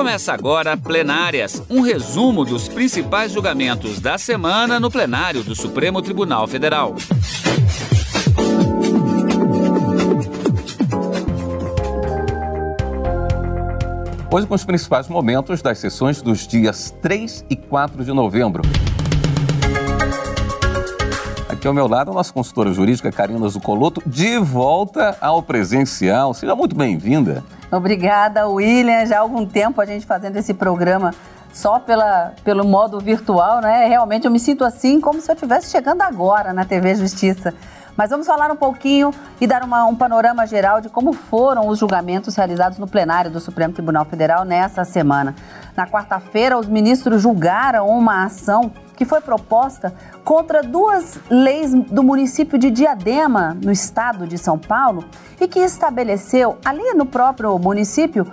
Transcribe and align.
Começa 0.00 0.32
agora 0.32 0.78
Plenárias, 0.78 1.62
um 1.68 1.82
resumo 1.82 2.42
dos 2.42 2.68
principais 2.68 3.32
julgamentos 3.32 4.00
da 4.00 4.16
semana 4.16 4.80
no 4.80 4.90
plenário 4.90 5.44
do 5.44 5.54
Supremo 5.54 6.00
Tribunal 6.00 6.48
Federal. 6.48 6.94
Hoje 14.32 14.46
com 14.46 14.54
os 14.54 14.64
principais 14.64 15.06
momentos 15.06 15.60
das 15.60 15.76
sessões 15.78 16.22
dos 16.22 16.48
dias 16.48 16.96
3 17.02 17.44
e 17.50 17.54
4 17.54 18.02
de 18.02 18.14
novembro. 18.14 18.62
Aqui 21.60 21.68
ao 21.68 21.74
meu 21.74 21.86
lado, 21.86 22.10
a 22.10 22.14
nossa 22.14 22.32
consultora 22.32 22.72
jurídica, 22.72 23.12
Karina 23.12 23.46
Zucoloto, 23.46 24.02
de 24.06 24.38
volta 24.38 25.14
ao 25.20 25.42
presencial. 25.42 26.32
Seja 26.32 26.56
muito 26.56 26.74
bem-vinda. 26.74 27.44
Obrigada, 27.70 28.48
William. 28.48 29.04
Já 29.04 29.18
há 29.18 29.20
algum 29.20 29.44
tempo 29.44 29.78
a 29.78 29.84
gente 29.84 30.06
fazendo 30.06 30.38
esse 30.38 30.54
programa 30.54 31.14
só 31.52 31.78
pela, 31.78 32.32
pelo 32.42 32.64
modo 32.64 32.98
virtual, 32.98 33.60
né? 33.60 33.86
Realmente 33.86 34.24
eu 34.24 34.30
me 34.30 34.40
sinto 34.40 34.64
assim 34.64 35.02
como 35.02 35.20
se 35.20 35.30
eu 35.30 35.34
estivesse 35.34 35.70
chegando 35.70 36.00
agora 36.00 36.54
na 36.54 36.64
TV 36.64 36.94
Justiça. 36.94 37.52
Mas 37.94 38.08
vamos 38.08 38.26
falar 38.26 38.50
um 38.50 38.56
pouquinho 38.56 39.12
e 39.38 39.46
dar 39.46 39.62
uma, 39.62 39.84
um 39.84 39.94
panorama 39.94 40.46
geral 40.46 40.80
de 40.80 40.88
como 40.88 41.12
foram 41.12 41.68
os 41.68 41.78
julgamentos 41.78 42.34
realizados 42.34 42.78
no 42.78 42.86
plenário 42.86 43.30
do 43.30 43.38
Supremo 43.38 43.74
Tribunal 43.74 44.06
Federal 44.06 44.46
nessa 44.46 44.86
semana. 44.86 45.34
Na 45.80 45.86
quarta-feira, 45.86 46.58
os 46.58 46.68
ministros 46.68 47.22
julgaram 47.22 47.88
uma 47.88 48.24
ação 48.24 48.70
que 48.94 49.06
foi 49.06 49.22
proposta 49.22 49.94
contra 50.22 50.62
duas 50.62 51.18
leis 51.30 51.72
do 51.72 52.02
município 52.02 52.58
de 52.58 52.70
Diadema, 52.70 53.56
no 53.64 53.72
estado 53.72 54.26
de 54.26 54.36
São 54.36 54.58
Paulo, 54.58 55.02
e 55.40 55.48
que 55.48 55.58
estabeleceu, 55.58 56.58
ali 56.62 56.92
no 56.92 57.06
próprio 57.06 57.58
município, 57.58 58.30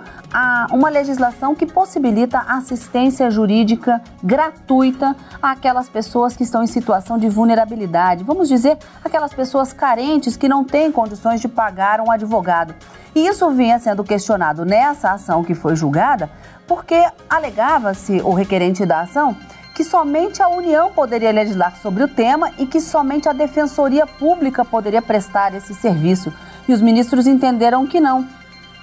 uma 0.70 0.90
legislação 0.90 1.54
que 1.54 1.64
possibilita 1.64 2.40
assistência 2.40 3.30
jurídica 3.30 4.02
gratuita 4.22 5.16
àquelas 5.40 5.88
pessoas 5.88 6.36
que 6.36 6.42
estão 6.42 6.62
em 6.62 6.66
situação 6.66 7.16
de 7.16 7.30
vulnerabilidade. 7.30 8.24
Vamos 8.24 8.46
dizer, 8.46 8.76
aquelas 9.02 9.32
pessoas 9.32 9.72
carentes 9.72 10.36
que 10.36 10.50
não 10.50 10.64
têm 10.64 10.92
condições 10.92 11.40
de 11.40 11.48
pagar 11.48 11.98
um 11.98 12.10
advogado. 12.10 12.74
E 13.14 13.26
isso 13.26 13.48
vinha 13.52 13.78
sendo 13.78 14.04
questionado 14.04 14.66
nessa 14.66 15.12
ação 15.12 15.42
que 15.42 15.54
foi 15.54 15.74
julgada, 15.74 16.30
porque 16.68 17.02
alegava-se 17.28 18.20
o 18.20 18.32
requerente 18.34 18.86
da 18.86 19.00
ação 19.00 19.34
que 19.74 19.82
somente 19.82 20.42
a 20.42 20.48
União 20.48 20.92
poderia 20.92 21.30
legislar 21.30 21.76
sobre 21.80 22.02
o 22.02 22.08
tema 22.08 22.50
e 22.58 22.66
que 22.66 22.80
somente 22.80 23.28
a 23.28 23.32
Defensoria 23.32 24.06
Pública 24.06 24.64
poderia 24.64 25.00
prestar 25.00 25.54
esse 25.54 25.72
serviço. 25.72 26.32
E 26.68 26.72
os 26.72 26.82
ministros 26.82 27.28
entenderam 27.28 27.86
que 27.86 28.00
não, 28.00 28.26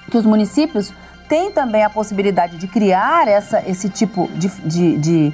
que 0.09 0.17
os 0.17 0.25
municípios 0.25 0.93
têm 1.27 1.51
também 1.51 1.83
a 1.83 1.89
possibilidade 1.89 2.57
de 2.57 2.65
criar 2.67 3.27
essa, 3.27 3.61
esse 3.69 3.89
tipo 3.89 4.29
de, 4.35 4.47
de, 4.61 4.97
de 4.97 5.33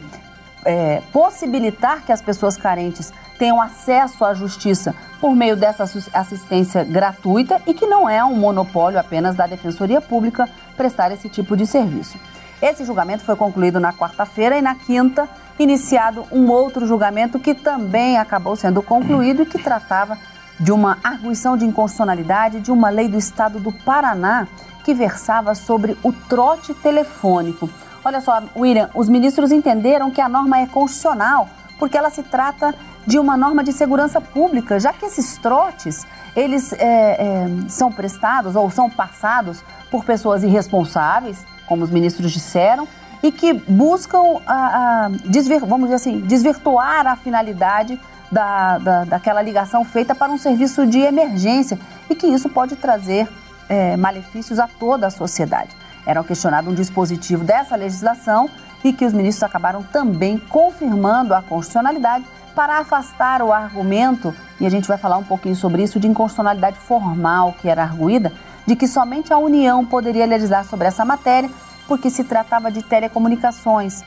é, 0.65 1.01
possibilitar 1.13 2.03
que 2.03 2.11
as 2.11 2.23
pessoas 2.23 2.57
carentes 2.57 3.13
tenham 3.37 3.61
acesso 3.61 4.25
à 4.25 4.33
justiça 4.33 4.95
por 5.19 5.35
meio 5.35 5.55
dessa 5.55 5.83
assistência 6.13 6.83
gratuita 6.83 7.61
e 7.67 7.73
que 7.75 7.85
não 7.85 8.09
é 8.09 8.23
um 8.23 8.35
monopólio 8.35 8.99
apenas 8.99 9.35
da 9.35 9.45
Defensoria 9.45 10.01
Pública 10.01 10.49
prestar 10.75 11.11
esse 11.11 11.29
tipo 11.29 11.55
de 11.55 11.67
serviço. 11.67 12.17
Esse 12.61 12.85
julgamento 12.85 13.23
foi 13.23 13.35
concluído 13.35 13.79
na 13.79 13.91
quarta-feira 13.91 14.57
e 14.57 14.61
na 14.61 14.75
quinta 14.75 15.27
iniciado 15.57 16.25
um 16.31 16.49
outro 16.49 16.85
julgamento 16.85 17.39
que 17.39 17.55
também 17.55 18.17
acabou 18.17 18.55
sendo 18.55 18.81
concluído 18.81 19.43
e 19.43 19.45
que 19.45 19.57
tratava 19.57 20.17
de 20.59 20.71
uma 20.71 20.99
arguição 21.03 21.57
de 21.57 21.65
inconstitucionalidade 21.65 22.59
de 22.59 22.71
uma 22.71 22.89
lei 22.89 23.07
do 23.07 23.17
estado 23.17 23.59
do 23.59 23.71
Paraná 23.71 24.47
que 24.83 24.93
versava 24.93 25.55
sobre 25.55 25.97
o 26.03 26.13
trote 26.13 26.73
telefônico. 26.75 27.67
Olha 28.03 28.21
só, 28.21 28.41
William, 28.55 28.89
os 28.93 29.09
ministros 29.09 29.51
entenderam 29.51 30.11
que 30.11 30.21
a 30.21 30.29
norma 30.29 30.59
é 30.59 30.67
constitucional 30.67 31.49
porque 31.79 31.97
ela 31.97 32.11
se 32.11 32.21
trata 32.21 32.75
de 33.07 33.17
uma 33.17 33.35
norma 33.35 33.63
de 33.63 33.73
segurança 33.73 34.21
pública, 34.21 34.79
já 34.79 34.93
que 34.93 35.05
esses 35.05 35.37
trotes 35.37 36.05
eles 36.35 36.71
é, 36.73 36.77
é, 36.79 37.47
são 37.67 37.91
prestados 37.91 38.55
ou 38.55 38.69
são 38.69 38.87
passados 38.87 39.63
por 39.89 40.05
pessoas 40.05 40.43
irresponsáveis, 40.43 41.43
como 41.71 41.85
os 41.85 41.89
ministros 41.89 42.33
disseram, 42.33 42.85
e 43.23 43.31
que 43.31 43.53
buscam, 43.53 44.41
a, 44.45 45.05
a 45.05 45.09
desvir, 45.23 45.61
vamos 45.61 45.83
dizer 45.83 45.95
assim, 45.95 46.19
desvirtuar 46.19 47.07
a 47.07 47.15
finalidade 47.15 47.97
da, 48.29 48.77
da, 48.77 49.03
daquela 49.05 49.41
ligação 49.41 49.85
feita 49.85 50.13
para 50.13 50.29
um 50.33 50.37
serviço 50.37 50.85
de 50.85 50.99
emergência 50.99 51.79
e 52.09 52.15
que 52.15 52.27
isso 52.27 52.49
pode 52.49 52.75
trazer 52.75 53.25
é, 53.69 53.95
malefícios 53.95 54.59
a 54.59 54.67
toda 54.67 55.07
a 55.07 55.09
sociedade. 55.09 55.69
Era 56.05 56.21
questionado 56.25 56.69
um 56.69 56.73
dispositivo 56.73 57.45
dessa 57.45 57.77
legislação 57.77 58.49
e 58.83 58.91
que 58.91 59.05
os 59.05 59.13
ministros 59.13 59.43
acabaram 59.43 59.81
também 59.81 60.37
confirmando 60.37 61.33
a 61.33 61.41
constitucionalidade 61.41 62.25
para 62.53 62.79
afastar 62.79 63.41
o 63.41 63.53
argumento, 63.53 64.35
e 64.59 64.65
a 64.65 64.69
gente 64.69 64.89
vai 64.89 64.97
falar 64.97 65.17
um 65.17 65.23
pouquinho 65.23 65.55
sobre 65.55 65.83
isso, 65.83 66.01
de 66.01 66.07
inconstitucionalidade 66.09 66.77
formal 66.79 67.55
que 67.61 67.69
era 67.69 67.81
arguída, 67.81 68.33
de 68.65 68.75
que 68.75 68.87
somente 68.87 69.33
a 69.33 69.37
União 69.37 69.85
poderia 69.85 70.25
legislar 70.25 70.65
sobre 70.65 70.87
essa 70.87 71.03
matéria 71.03 71.49
porque 71.87 72.09
se 72.09 72.23
tratava 72.23 72.71
de 72.71 72.81
telecomunicações. 72.81 74.01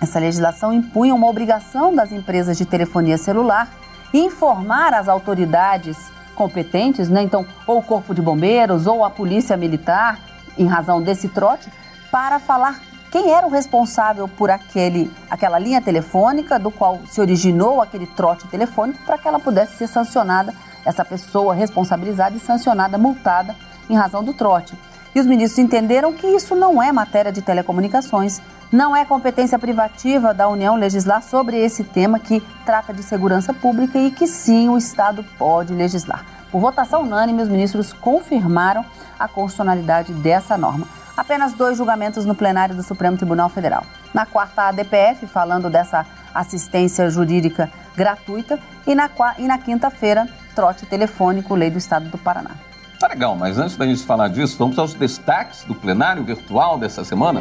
Essa 0.00 0.18
legislação 0.18 0.72
impunha 0.72 1.14
uma 1.14 1.28
obrigação 1.28 1.94
das 1.94 2.12
empresas 2.12 2.58
de 2.58 2.66
telefonia 2.66 3.16
celular 3.16 3.68
informar 4.12 4.94
as 4.94 5.08
autoridades 5.08 6.10
competentes, 6.34 7.08
né? 7.08 7.22
então, 7.22 7.46
ou 7.66 7.78
o 7.78 7.82
Corpo 7.82 8.14
de 8.14 8.20
Bombeiros 8.20 8.86
ou 8.86 9.04
a 9.04 9.10
Polícia 9.10 9.56
Militar, 9.56 10.18
em 10.58 10.66
razão 10.66 11.02
desse 11.02 11.28
trote, 11.28 11.70
para 12.10 12.38
falar 12.38 12.80
quem 13.10 13.30
era 13.30 13.46
o 13.46 13.50
responsável 13.50 14.28
por 14.28 14.50
aquele, 14.50 15.10
aquela 15.30 15.58
linha 15.58 15.80
telefônica 15.80 16.58
do 16.58 16.70
qual 16.70 17.00
se 17.06 17.20
originou 17.20 17.80
aquele 17.80 18.06
trote 18.06 18.46
telefônico, 18.48 19.02
para 19.04 19.16
que 19.16 19.26
ela 19.26 19.38
pudesse 19.38 19.76
ser 19.76 19.86
sancionada, 19.86 20.52
essa 20.84 21.04
pessoa 21.04 21.54
responsabilizada 21.54 22.36
e 22.36 22.40
sancionada, 22.40 22.98
multada 22.98 23.54
em 23.88 23.94
razão 23.94 24.22
do 24.22 24.32
trote. 24.32 24.74
E 25.14 25.20
os 25.20 25.26
ministros 25.26 25.58
entenderam 25.58 26.12
que 26.12 26.26
isso 26.26 26.54
não 26.54 26.82
é 26.82 26.92
matéria 26.92 27.32
de 27.32 27.40
telecomunicações, 27.40 28.40
não 28.70 28.94
é 28.94 29.04
competência 29.04 29.58
privativa 29.58 30.34
da 30.34 30.48
União 30.48 30.76
legislar 30.76 31.22
sobre 31.22 31.56
esse 31.56 31.84
tema 31.84 32.18
que 32.18 32.42
trata 32.64 32.92
de 32.92 33.02
segurança 33.02 33.54
pública 33.54 33.98
e 33.98 34.10
que 34.10 34.26
sim 34.26 34.68
o 34.68 34.76
Estado 34.76 35.24
pode 35.38 35.72
legislar. 35.72 36.24
Por 36.50 36.60
votação 36.60 37.02
unânime, 37.02 37.42
os 37.42 37.48
ministros 37.48 37.92
confirmaram 37.92 38.84
a 39.18 39.26
constitucionalidade 39.26 40.12
dessa 40.12 40.58
norma. 40.58 40.86
Apenas 41.16 41.54
dois 41.54 41.78
julgamentos 41.78 42.26
no 42.26 42.34
plenário 42.34 42.74
do 42.74 42.82
Supremo 42.82 43.16
Tribunal 43.16 43.48
Federal. 43.48 43.84
Na 44.12 44.26
quarta, 44.26 44.62
a 44.62 44.68
ADPF, 44.68 45.26
falando 45.26 45.70
dessa 45.70 46.04
assistência 46.34 47.08
jurídica 47.08 47.70
gratuita, 47.96 48.58
e 48.86 48.94
na, 48.94 49.10
e 49.38 49.46
na 49.46 49.56
quinta-feira, 49.58 50.28
trote 50.54 50.84
telefônico, 50.84 51.54
lei 51.54 51.70
do 51.70 51.78
Estado 51.78 52.08
do 52.10 52.18
Paraná. 52.18 52.50
Tá 52.98 53.08
legal, 53.08 53.36
mas 53.36 53.58
antes 53.58 53.76
da 53.76 53.86
gente 53.86 54.02
falar 54.02 54.28
disso, 54.28 54.56
vamos 54.58 54.78
aos 54.78 54.94
destaques 54.94 55.64
do 55.64 55.74
plenário 55.74 56.24
virtual 56.24 56.78
dessa 56.78 57.04
semana. 57.04 57.40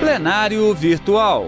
Plenário 0.00 0.74
Virtual. 0.74 1.44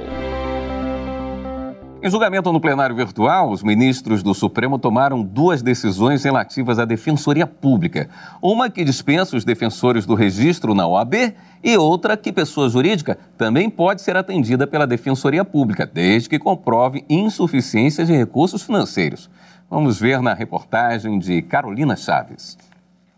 Em 2.05 2.11
julgamento 2.11 2.53
no 2.53 2.61
plenário 2.61 2.97
virtual, 2.97 3.51
os 3.51 3.63
ministros 3.63 4.25
do 4.25 4.35
Supremo 4.35 4.77
tomaram 4.77 5.23
duas 5.23 5.63
decisões 5.63 6.25
relativas 6.25 6.81
à 6.81 6.85
Defensoria 6.85 7.47
Pública. 7.47 8.11
Uma 8.43 8.69
que 8.69 8.85
dispensa 8.85 9.37
os 9.37 9.45
defensores 9.45 10.05
do 10.05 10.17
registro 10.17 10.75
na 10.75 10.87
OAB 10.87 11.33
e 11.63 11.77
outra 11.77 12.17
que 12.17 12.33
pessoa 12.33 12.69
jurídica 12.69 13.17
também 13.39 13.71
pode 13.71 14.03
ser 14.03 14.17
atendida 14.17 14.67
pela 14.67 14.85
Defensoria 14.85 15.45
Pública, 15.45 15.87
desde 15.87 16.29
que 16.29 16.41
comprove 16.41 17.05
insuficiência 17.09 18.05
de 18.05 18.13
recursos 18.13 18.63
financeiros. 18.65 19.31
Vamos 19.73 19.99
ver 19.99 20.21
na 20.21 20.35
reportagem 20.35 21.19
de 21.19 21.41
Carolina 21.41 21.97
Chaves. 21.97 22.59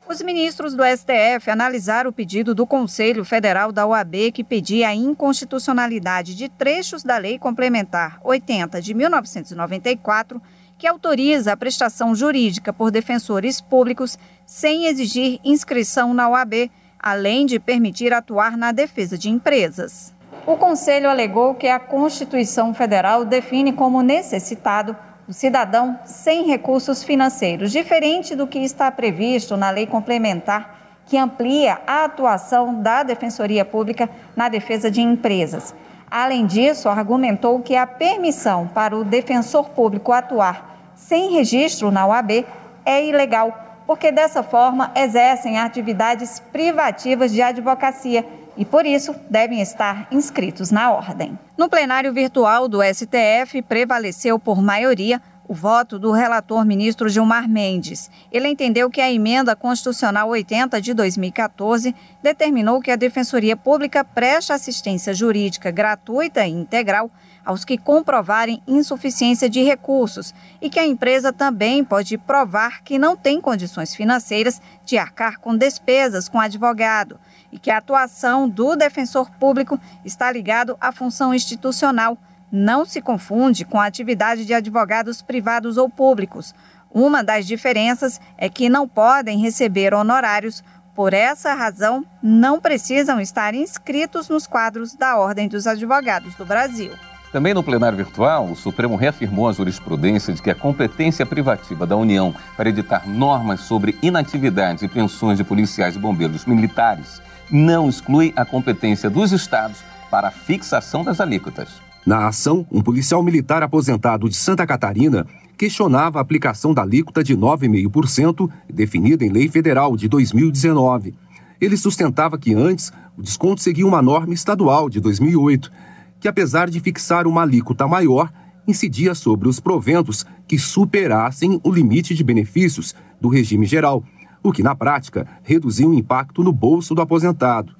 Os 0.08 0.22
ministros 0.22 0.72
do 0.72 0.84
STF 0.84 1.50
analisaram 1.50 2.10
o 2.10 2.12
pedido 2.12 2.54
do 2.54 2.64
Conselho 2.64 3.24
Federal 3.24 3.72
da 3.72 3.84
OAB 3.84 4.30
que 4.32 4.44
pedia 4.44 4.86
a 4.86 4.94
inconstitucionalidade 4.94 6.36
de 6.36 6.48
trechos 6.48 7.02
da 7.02 7.18
Lei 7.18 7.40
Complementar 7.40 8.20
80 8.22 8.80
de 8.80 8.94
1994, 8.94 10.40
que 10.78 10.86
autoriza 10.86 11.52
a 11.52 11.56
prestação 11.56 12.14
jurídica 12.14 12.72
por 12.72 12.92
defensores 12.92 13.60
públicos 13.60 14.16
sem 14.46 14.86
exigir 14.86 15.40
inscrição 15.42 16.14
na 16.14 16.28
OAB, 16.28 16.70
além 17.00 17.46
de 17.46 17.58
permitir 17.58 18.12
atuar 18.12 18.56
na 18.56 18.70
defesa 18.70 19.18
de 19.18 19.28
empresas. 19.28 20.14
O 20.46 20.56
Conselho 20.56 21.10
alegou 21.10 21.56
que 21.56 21.66
a 21.66 21.80
Constituição 21.80 22.72
Federal 22.72 23.24
define 23.24 23.72
como 23.72 24.02
necessitado 24.02 24.96
o 25.28 25.32
cidadão 25.32 25.98
sem 26.04 26.44
recursos 26.44 27.02
financeiros, 27.02 27.72
diferente 27.72 28.34
do 28.34 28.46
que 28.46 28.58
está 28.58 28.90
previsto 28.90 29.56
na 29.56 29.70
lei 29.70 29.86
complementar 29.86 30.82
que 31.06 31.18
amplia 31.18 31.80
a 31.86 32.04
atuação 32.04 32.80
da 32.80 33.02
Defensoria 33.02 33.64
Pública 33.64 34.08
na 34.34 34.48
defesa 34.48 34.90
de 34.90 35.00
empresas. 35.02 35.74
Além 36.10 36.46
disso, 36.46 36.88
argumentou 36.88 37.60
que 37.60 37.76
a 37.76 37.86
permissão 37.86 38.68
para 38.68 38.96
o 38.96 39.04
defensor 39.04 39.70
público 39.70 40.12
atuar 40.12 40.92
sem 40.94 41.32
registro 41.32 41.90
na 41.90 42.06
OAB 42.06 42.46
é 42.86 43.04
ilegal, 43.04 43.82
porque 43.86 44.12
dessa 44.12 44.42
forma 44.42 44.92
exercem 44.94 45.58
atividades 45.58 46.40
privativas 46.52 47.32
de 47.32 47.42
advocacia 47.42 48.24
e, 48.56 48.64
por 48.64 48.86
isso, 48.86 49.14
devem 49.28 49.60
estar 49.60 50.06
inscritos 50.10 50.70
na 50.70 50.92
ordem. 50.92 51.38
No 51.56 51.68
plenário 51.68 52.12
virtual 52.12 52.68
do 52.68 52.80
STF, 52.82 53.62
prevaleceu 53.62 54.38
por 54.38 54.62
maioria 54.62 55.20
o 55.46 55.54
voto 55.54 55.98
do 55.98 56.10
relator 56.10 56.64
ministro 56.64 57.08
Gilmar 57.08 57.48
Mendes. 57.48 58.10
Ele 58.32 58.48
entendeu 58.48 58.90
que 58.90 59.00
a 59.00 59.12
emenda 59.12 59.54
constitucional 59.54 60.28
80 60.30 60.80
de 60.80 60.94
2014 60.94 61.94
determinou 62.22 62.80
que 62.80 62.90
a 62.90 62.96
Defensoria 62.96 63.56
Pública 63.56 64.02
preste 64.02 64.52
assistência 64.52 65.12
jurídica 65.12 65.70
gratuita 65.70 66.46
e 66.46 66.50
integral 66.50 67.10
aos 67.44 67.62
que 67.62 67.76
comprovarem 67.76 68.62
insuficiência 68.66 69.50
de 69.50 69.62
recursos 69.62 70.34
e 70.62 70.70
que 70.70 70.80
a 70.80 70.86
empresa 70.86 71.30
também 71.30 71.84
pode 71.84 72.16
provar 72.16 72.82
que 72.82 72.98
não 72.98 73.14
tem 73.14 73.38
condições 73.38 73.94
financeiras 73.94 74.62
de 74.84 74.96
arcar 74.96 75.38
com 75.38 75.54
despesas 75.54 76.26
com 76.26 76.40
advogado 76.40 77.18
e 77.54 77.58
que 77.58 77.70
a 77.70 77.78
atuação 77.78 78.48
do 78.48 78.74
defensor 78.74 79.30
público 79.38 79.78
está 80.04 80.30
ligado 80.32 80.76
à 80.80 80.90
função 80.90 81.32
institucional 81.32 82.18
não 82.50 82.84
se 82.84 83.00
confunde 83.00 83.64
com 83.64 83.80
a 83.80 83.86
atividade 83.86 84.44
de 84.44 84.52
advogados 84.52 85.22
privados 85.22 85.76
ou 85.76 85.88
públicos. 85.88 86.52
Uma 86.90 87.22
das 87.22 87.46
diferenças 87.46 88.20
é 88.36 88.48
que 88.48 88.68
não 88.68 88.88
podem 88.88 89.38
receber 89.38 89.94
honorários. 89.94 90.64
Por 90.96 91.14
essa 91.14 91.54
razão, 91.54 92.04
não 92.20 92.60
precisam 92.60 93.20
estar 93.20 93.54
inscritos 93.54 94.28
nos 94.28 94.48
quadros 94.48 94.94
da 94.94 95.16
Ordem 95.16 95.48
dos 95.48 95.66
Advogados 95.66 96.34
do 96.34 96.44
Brasil. 96.44 96.92
Também 97.32 97.54
no 97.54 97.64
plenário 97.64 97.98
virtual, 97.98 98.46
o 98.46 98.54
Supremo 98.54 98.94
reafirmou 98.94 99.48
a 99.48 99.52
jurisprudência 99.52 100.32
de 100.32 100.40
que 100.40 100.50
a 100.50 100.54
competência 100.54 101.26
privativa 101.26 101.84
da 101.84 101.96
União 101.96 102.34
para 102.56 102.68
editar 102.68 103.08
normas 103.08 103.60
sobre 103.60 103.98
inatividades 104.02 104.84
e 104.84 104.88
pensões 104.88 105.38
de 105.38 105.44
policiais 105.44 105.96
e 105.96 105.98
bombeiros 105.98 106.46
militares 106.46 107.20
não 107.54 107.88
exclui 107.88 108.32
a 108.34 108.44
competência 108.44 109.08
dos 109.08 109.30
estados 109.30 109.78
para 110.10 110.26
a 110.26 110.30
fixação 110.32 111.04
das 111.04 111.20
alíquotas. 111.20 111.68
Na 112.04 112.26
ação, 112.26 112.66
um 112.70 112.82
policial 112.82 113.22
militar 113.22 113.62
aposentado 113.62 114.28
de 114.28 114.34
Santa 114.34 114.66
Catarina 114.66 115.24
questionava 115.56 116.18
a 116.18 116.22
aplicação 116.22 116.74
da 116.74 116.82
alíquota 116.82 117.22
de 117.22 117.36
9,5% 117.36 118.50
definida 118.68 119.24
em 119.24 119.30
lei 119.30 119.48
federal 119.48 119.96
de 119.96 120.08
2019. 120.08 121.14
Ele 121.60 121.76
sustentava 121.76 122.36
que 122.36 122.52
antes 122.52 122.92
o 123.16 123.22
desconto 123.22 123.62
seguia 123.62 123.86
uma 123.86 124.02
norma 124.02 124.34
estadual 124.34 124.90
de 124.90 124.98
2008, 124.98 125.70
que 126.18 126.26
apesar 126.26 126.68
de 126.68 126.80
fixar 126.80 127.24
uma 127.24 127.42
alíquota 127.42 127.86
maior, 127.86 128.32
incidia 128.66 129.14
sobre 129.14 129.48
os 129.48 129.60
proventos 129.60 130.26
que 130.48 130.58
superassem 130.58 131.60
o 131.62 131.70
limite 131.70 132.16
de 132.16 132.24
benefícios 132.24 132.96
do 133.20 133.28
regime 133.28 133.64
geral, 133.64 134.02
o 134.44 134.52
que 134.52 134.62
na 134.62 134.76
prática 134.76 135.26
reduzia 135.42 135.88
o 135.88 135.94
impacto 135.94 136.44
no 136.44 136.52
bolso 136.52 136.94
do 136.94 137.00
aposentado. 137.00 137.74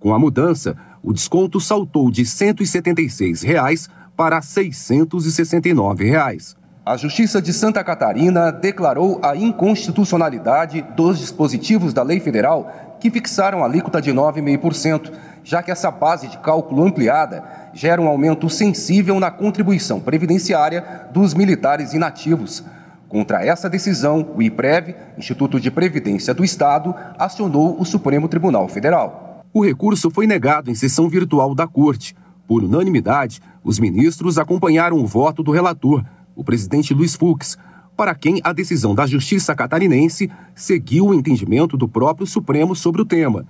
Com 0.00 0.12
a 0.12 0.18
mudança, 0.18 0.76
o 1.00 1.12
desconto 1.12 1.60
saltou 1.60 2.10
de 2.10 2.26
176 2.26 3.42
reais 3.42 3.88
para 4.16 4.42
669 4.42 6.04
reais. 6.04 6.56
A 6.84 6.96
Justiça 6.96 7.40
de 7.40 7.52
Santa 7.52 7.84
Catarina 7.84 8.50
declarou 8.50 9.20
a 9.22 9.36
inconstitucionalidade 9.36 10.82
dos 10.96 11.18
dispositivos 11.18 11.92
da 11.92 12.02
lei 12.02 12.18
federal 12.18 12.96
que 12.98 13.10
fixaram 13.10 13.62
a 13.62 13.66
alíquota 13.66 14.02
de 14.02 14.10
9,5%, 14.10 15.12
já 15.44 15.62
que 15.62 15.70
essa 15.70 15.90
base 15.90 16.26
de 16.26 16.38
cálculo 16.38 16.84
ampliada 16.84 17.44
gera 17.72 18.02
um 18.02 18.08
aumento 18.08 18.50
sensível 18.50 19.20
na 19.20 19.30
contribuição 19.30 20.00
previdenciária 20.00 21.06
dos 21.12 21.32
militares 21.32 21.92
inativos. 21.92 22.64
Contra 23.08 23.42
essa 23.42 23.70
decisão, 23.70 24.34
o 24.36 24.42
IPREV, 24.42 24.94
Instituto 25.16 25.58
de 25.58 25.70
Previdência 25.70 26.34
do 26.34 26.44
Estado, 26.44 26.94
acionou 27.18 27.80
o 27.80 27.84
Supremo 27.84 28.28
Tribunal 28.28 28.68
Federal. 28.68 29.42
O 29.52 29.64
recurso 29.64 30.10
foi 30.10 30.26
negado 30.26 30.70
em 30.70 30.74
sessão 30.74 31.08
virtual 31.08 31.54
da 31.54 31.66
Corte. 31.66 32.14
Por 32.46 32.62
unanimidade, 32.62 33.40
os 33.64 33.78
ministros 33.78 34.38
acompanharam 34.38 34.98
o 34.98 35.06
voto 35.06 35.42
do 35.42 35.50
relator, 35.50 36.04
o 36.36 36.44
presidente 36.44 36.92
Luiz 36.92 37.16
Fux, 37.16 37.56
para 37.96 38.14
quem 38.14 38.40
a 38.44 38.52
decisão 38.52 38.94
da 38.94 39.06
Justiça 39.06 39.54
catarinense 39.54 40.30
seguiu 40.54 41.06
o 41.06 41.14
entendimento 41.14 41.78
do 41.78 41.88
próprio 41.88 42.26
Supremo 42.26 42.76
sobre 42.76 43.00
o 43.00 43.06
tema. 43.06 43.46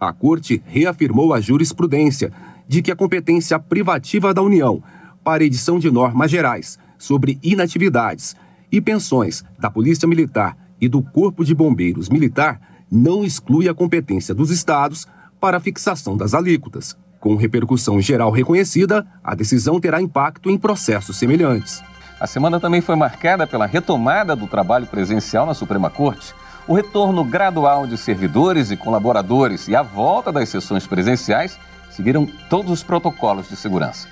A 0.00 0.12
Corte 0.12 0.62
reafirmou 0.66 1.34
a 1.34 1.40
jurisprudência 1.40 2.32
de 2.66 2.80
que 2.80 2.90
a 2.90 2.96
competência 2.96 3.58
privativa 3.58 4.32
da 4.32 4.40
União 4.40 4.82
para 5.22 5.44
edição 5.44 5.78
de 5.78 5.90
normas 5.90 6.30
gerais 6.30 6.78
sobre 6.98 7.38
inatividades 7.42 8.34
e 8.72 8.80
pensões 8.80 9.44
da 9.58 9.70
Polícia 9.70 10.08
Militar 10.08 10.56
e 10.80 10.88
do 10.88 11.02
Corpo 11.02 11.44
de 11.44 11.54
Bombeiros 11.54 12.08
Militar 12.08 12.60
não 12.90 13.22
exclui 13.22 13.68
a 13.68 13.74
competência 13.74 14.34
dos 14.34 14.50
estados 14.50 15.06
para 15.38 15.58
a 15.58 15.60
fixação 15.60 16.16
das 16.16 16.34
alíquotas. 16.34 16.96
Com 17.20 17.36
repercussão 17.36 18.00
geral 18.00 18.30
reconhecida, 18.30 19.06
a 19.22 19.34
decisão 19.34 19.78
terá 19.78 20.00
impacto 20.00 20.50
em 20.50 20.58
processos 20.58 21.16
semelhantes. 21.16 21.82
A 22.18 22.26
semana 22.26 22.58
também 22.58 22.80
foi 22.80 22.96
marcada 22.96 23.46
pela 23.46 23.66
retomada 23.66 24.34
do 24.34 24.46
trabalho 24.46 24.86
presencial 24.86 25.44
na 25.44 25.54
Suprema 25.54 25.90
Corte, 25.90 26.34
o 26.66 26.74
retorno 26.74 27.24
gradual 27.24 27.86
de 27.86 27.98
servidores 27.98 28.70
e 28.70 28.76
colaboradores 28.76 29.66
e 29.66 29.74
a 29.74 29.82
volta 29.82 30.30
das 30.30 30.48
sessões 30.48 30.86
presenciais 30.86 31.58
seguiram 31.90 32.24
todos 32.48 32.70
os 32.70 32.82
protocolos 32.84 33.48
de 33.48 33.56
segurança. 33.56 34.08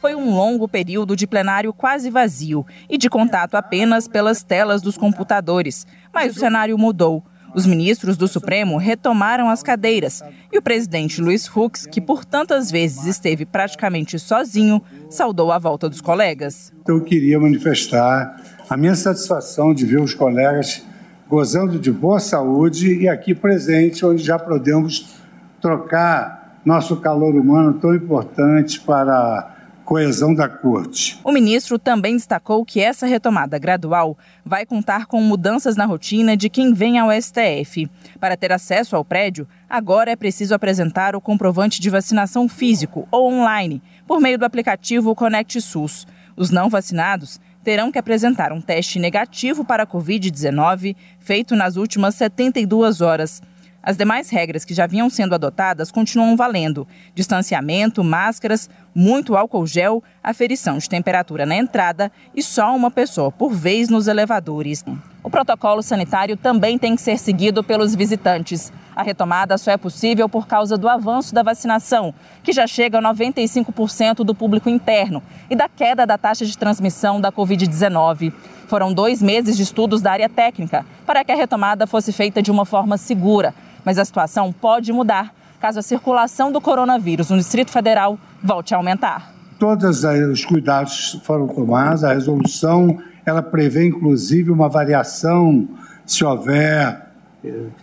Foi 0.00 0.14
um 0.14 0.34
longo 0.34 0.66
período 0.66 1.14
de 1.14 1.26
plenário 1.26 1.74
quase 1.74 2.08
vazio 2.08 2.64
e 2.88 2.96
de 2.96 3.10
contato 3.10 3.54
apenas 3.54 4.08
pelas 4.08 4.42
telas 4.42 4.80
dos 4.80 4.96
computadores. 4.96 5.86
Mas 6.12 6.34
o 6.34 6.38
cenário 6.40 6.78
mudou. 6.78 7.22
Os 7.54 7.66
ministros 7.66 8.16
do 8.16 8.26
Supremo 8.26 8.78
retomaram 8.78 9.50
as 9.50 9.62
cadeiras 9.62 10.22
e 10.50 10.56
o 10.56 10.62
presidente 10.62 11.20
Luiz 11.20 11.46
Fux, 11.46 11.84
que 11.84 12.00
por 12.00 12.24
tantas 12.24 12.70
vezes 12.70 13.04
esteve 13.04 13.44
praticamente 13.44 14.18
sozinho, 14.18 14.80
saudou 15.10 15.52
a 15.52 15.58
volta 15.58 15.88
dos 15.88 16.00
colegas. 16.00 16.72
Eu 16.88 17.02
queria 17.02 17.38
manifestar 17.38 18.40
a 18.70 18.76
minha 18.76 18.94
satisfação 18.94 19.74
de 19.74 19.84
ver 19.84 20.00
os 20.00 20.14
colegas 20.14 20.82
gozando 21.28 21.78
de 21.78 21.92
boa 21.92 22.20
saúde 22.20 22.94
e 23.02 23.08
aqui 23.08 23.34
presente, 23.34 24.06
onde 24.06 24.22
já 24.22 24.38
podemos 24.38 25.16
trocar 25.60 26.60
nosso 26.64 26.96
calor 26.96 27.34
humano 27.34 27.74
tão 27.74 27.94
importante 27.94 28.80
para 28.80 29.49
coesão 29.90 30.32
da 30.32 30.48
corte. 30.48 31.18
O 31.24 31.32
ministro 31.32 31.76
também 31.76 32.14
destacou 32.14 32.64
que 32.64 32.78
essa 32.78 33.08
retomada 33.08 33.58
gradual 33.58 34.16
vai 34.46 34.64
contar 34.64 35.06
com 35.06 35.20
mudanças 35.20 35.74
na 35.74 35.84
rotina 35.84 36.36
de 36.36 36.48
quem 36.48 36.72
vem 36.72 36.96
ao 36.96 37.10
STF. 37.10 37.90
Para 38.20 38.36
ter 38.36 38.52
acesso 38.52 38.94
ao 38.94 39.04
prédio, 39.04 39.48
agora 39.68 40.12
é 40.12 40.14
preciso 40.14 40.54
apresentar 40.54 41.16
o 41.16 41.20
comprovante 41.20 41.80
de 41.80 41.90
vacinação 41.90 42.48
físico 42.48 43.08
ou 43.10 43.32
online, 43.32 43.82
por 44.06 44.20
meio 44.20 44.38
do 44.38 44.44
aplicativo 44.44 45.12
Conect 45.12 45.60
SUS. 45.60 46.06
Os 46.36 46.52
não 46.52 46.68
vacinados 46.68 47.40
terão 47.64 47.90
que 47.90 47.98
apresentar 47.98 48.52
um 48.52 48.60
teste 48.60 49.00
negativo 49.00 49.64
para 49.64 49.82
a 49.82 49.86
Covid-19 49.88 50.94
feito 51.18 51.56
nas 51.56 51.74
últimas 51.74 52.14
72 52.14 53.00
horas. 53.00 53.42
As 53.82 53.96
demais 53.96 54.28
regras 54.28 54.64
que 54.64 54.74
já 54.74 54.86
vinham 54.86 55.08
sendo 55.08 55.34
adotadas 55.34 55.90
continuam 55.90 56.36
valendo: 56.36 56.86
distanciamento, 57.14 58.04
máscaras, 58.04 58.68
muito 58.94 59.36
álcool 59.36 59.66
gel, 59.66 60.02
aferição 60.22 60.78
de 60.78 60.88
temperatura 60.88 61.46
na 61.46 61.56
entrada 61.56 62.10
e 62.34 62.42
só 62.42 62.74
uma 62.74 62.90
pessoa 62.90 63.30
por 63.30 63.52
vez 63.52 63.88
nos 63.88 64.08
elevadores. 64.08 64.84
O 65.22 65.30
protocolo 65.30 65.82
sanitário 65.82 66.36
também 66.36 66.78
tem 66.78 66.96
que 66.96 67.02
ser 67.02 67.18
seguido 67.18 67.62
pelos 67.62 67.94
visitantes. 67.94 68.72
A 68.96 69.02
retomada 69.02 69.56
só 69.58 69.70
é 69.70 69.76
possível 69.76 70.28
por 70.28 70.46
causa 70.46 70.76
do 70.76 70.88
avanço 70.88 71.34
da 71.34 71.42
vacinação, 71.42 72.14
que 72.42 72.52
já 72.52 72.66
chega 72.66 72.98
a 72.98 73.02
95% 73.02 74.24
do 74.24 74.34
público 74.34 74.68
interno, 74.68 75.22
e 75.48 75.54
da 75.54 75.68
queda 75.68 76.06
da 76.06 76.16
taxa 76.18 76.44
de 76.44 76.56
transmissão 76.56 77.20
da 77.20 77.30
Covid-19. 77.30 78.32
Foram 78.66 78.92
dois 78.92 79.20
meses 79.20 79.56
de 79.56 79.62
estudos 79.62 80.00
da 80.00 80.12
área 80.12 80.28
técnica 80.28 80.86
para 81.04 81.24
que 81.24 81.32
a 81.32 81.36
retomada 81.36 81.86
fosse 81.86 82.12
feita 82.12 82.42
de 82.42 82.50
uma 82.50 82.64
forma 82.64 82.96
segura 82.96 83.54
mas 83.84 83.98
a 83.98 84.04
situação 84.04 84.52
pode 84.52 84.92
mudar 84.92 85.34
caso 85.60 85.78
a 85.78 85.82
circulação 85.82 86.50
do 86.50 86.60
coronavírus 86.60 87.30
no 87.30 87.36
Distrito 87.36 87.70
Federal 87.70 88.18
volte 88.42 88.74
a 88.74 88.78
aumentar. 88.78 89.32
Todos 89.58 90.04
os 90.04 90.44
cuidados 90.44 91.20
foram 91.22 91.46
tomados, 91.46 92.02
a 92.02 92.14
resolução 92.14 92.98
ela 93.26 93.42
prevê 93.42 93.86
inclusive 93.86 94.50
uma 94.50 94.68
variação 94.68 95.68
se 96.06 96.24
houver, 96.24 97.06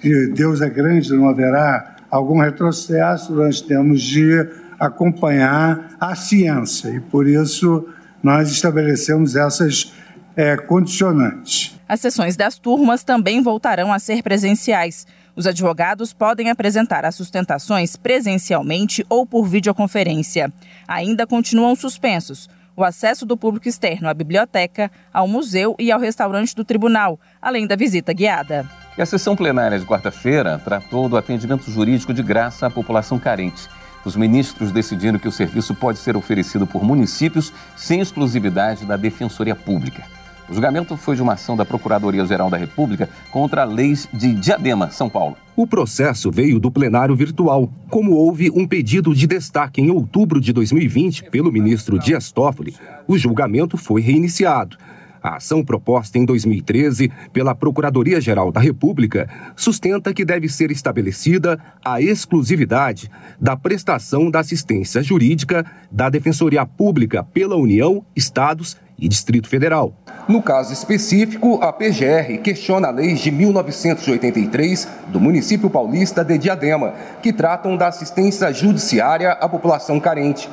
que 0.02 0.28
Deus 0.34 0.60
é 0.62 0.70
grande, 0.70 1.14
não 1.14 1.30
haverá 1.30 1.96
algum 2.10 2.40
retrocesso, 2.40 3.34
nós 3.34 3.62
temos 3.62 4.02
de 4.02 4.48
acompanhar 4.80 5.96
a 6.00 6.16
ciência 6.16 6.90
e 6.90 7.00
por 7.00 7.28
isso 7.28 7.88
nós 8.22 8.52
estabelecemos 8.52 9.36
essas 9.36 9.94
é, 10.36 10.56
condicionantes. 10.58 11.80
As 11.88 12.00
sessões 12.02 12.36
das 12.36 12.58
turmas 12.58 13.04
também 13.04 13.42
voltarão 13.42 13.94
a 13.94 14.00
ser 14.00 14.22
presenciais. 14.22 15.08
Os 15.38 15.46
advogados 15.46 16.14
podem 16.14 16.50
apresentar 16.50 17.06
as 17.06 17.14
sustentações 17.14 17.96
presencialmente 17.96 19.06
ou 19.08 19.24
por 19.24 19.46
videoconferência. 19.46 20.52
Ainda 20.88 21.28
continuam 21.28 21.76
suspensos 21.76 22.50
o 22.76 22.84
acesso 22.84 23.24
do 23.24 23.38
público 23.38 23.70
externo 23.70 24.10
à 24.10 24.14
biblioteca, 24.16 24.92
ao 25.14 25.28
museu 25.28 25.76
e 25.78 25.92
ao 25.92 26.00
restaurante 26.00 26.56
do 26.56 26.64
tribunal, 26.64 27.20
além 27.40 27.68
da 27.68 27.76
visita 27.76 28.14
guiada. 28.14 28.68
E 28.98 29.02
a 29.02 29.06
sessão 29.06 29.36
plenária 29.36 29.80
de 29.80 29.86
quarta-feira 29.86 30.60
tratou 30.64 31.08
do 31.08 31.18
atendimento 31.18 31.70
jurídico 31.70 32.14
de 32.14 32.24
graça 32.24 32.66
à 32.66 32.70
população 32.70 33.20
carente. 33.20 33.68
Os 34.06 34.16
ministros 34.16 34.72
decidiram 34.72 35.20
que 35.20 35.28
o 35.28 35.32
serviço 35.32 35.76
pode 35.76 36.00
ser 36.00 36.18
oferecido 36.18 36.66
por 36.66 36.84
municípios 36.84 37.54
sem 37.76 38.00
exclusividade 38.00 38.86
da 38.86 38.98
Defensoria 38.98 39.56
Pública. 39.56 40.04
O 40.50 40.54
julgamento 40.54 40.96
foi 40.96 41.16
de 41.16 41.22
uma 41.22 41.34
ação 41.34 41.58
da 41.58 41.66
Procuradoria-Geral 41.66 42.50
da 42.50 42.56
República 42.56 43.10
contra 43.32 43.66
leis 43.66 44.08
de 44.14 44.34
Diadema, 44.34 44.90
São 44.90 45.10
Paulo. 45.10 45.36
O 45.58 45.68
processo 45.68 46.32
veio 46.32 46.58
do 46.58 46.72
plenário 46.72 47.16
virtual, 47.16 47.70
como 47.90 48.14
houve 48.14 48.50
um 48.52 48.66
pedido 48.66 49.14
de 49.14 49.28
destaque 49.28 49.82
em 49.82 49.92
outubro 49.92 50.40
de 50.40 50.54
2020 50.54 51.30
pelo 51.30 51.52
ministro 51.52 52.00
Dias 52.00 52.32
Toffoli. 52.32 52.76
O 53.06 53.18
julgamento 53.18 53.76
foi 53.76 54.00
reiniciado. 54.00 54.78
A 55.22 55.36
ação 55.36 55.66
proposta 55.66 56.18
em 56.18 56.24
2013 56.24 57.12
pela 57.34 57.54
Procuradoria-Geral 57.54 58.50
da 58.50 58.62
República 58.62 59.28
sustenta 59.56 60.14
que 60.14 60.24
deve 60.24 60.48
ser 60.48 60.72
estabelecida 60.72 61.60
a 61.84 62.02
exclusividade 62.02 63.12
da 63.42 63.58
prestação 63.58 64.32
da 64.32 64.40
assistência 64.40 65.04
jurídica 65.04 65.66
da 65.92 66.10
Defensoria 66.10 66.66
Pública 66.66 67.24
pela 67.24 67.58
União, 67.58 68.06
Estados 68.16 68.78
e 69.00 69.08
Distrito 69.08 69.48
Federal. 69.48 69.94
No 70.28 70.42
caso 70.42 70.74
específico, 70.74 71.60
a 71.62 71.72
PGR 71.72 72.40
questiona 72.44 72.90
leis 72.90 73.20
de 73.20 73.32
1983 73.32 74.88
do 75.08 75.20
município 75.20 75.70
paulista 75.70 76.24
de 76.24 76.38
Diadema, 76.38 76.94
que 77.22 77.32
tratam 77.32 77.78
da 77.78 77.88
assistência 77.88 78.52
judiciária 78.52 79.32
à 79.32 79.48
população 79.48 80.00
carente. 80.00 80.50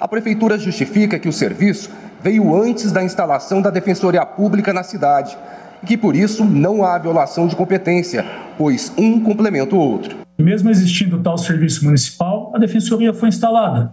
A 0.00 0.06
prefeitura 0.06 0.56
justifica 0.56 1.18
que 1.18 1.28
o 1.28 1.32
serviço 1.32 1.90
veio 2.22 2.54
antes 2.54 2.92
da 2.92 3.02
instalação 3.02 3.60
da 3.60 3.70
Defensoria 3.70 4.24
Pública 4.24 4.72
na 4.72 4.82
cidade 4.82 5.36
e 5.82 5.86
que 5.86 5.96
por 5.96 6.16
isso 6.16 6.44
não 6.44 6.84
há 6.84 6.98
violação 6.98 7.46
de 7.46 7.54
competência, 7.54 8.24
pois 8.56 8.92
um 8.96 9.20
complementa 9.20 9.74
o 9.74 9.78
outro. 9.78 10.16
Mesmo 10.38 10.70
existindo 10.70 11.20
tal 11.20 11.36
serviço 11.36 11.84
municipal, 11.84 12.52
a 12.54 12.58
Defensoria 12.58 13.12
foi 13.12 13.28
instalada, 13.28 13.92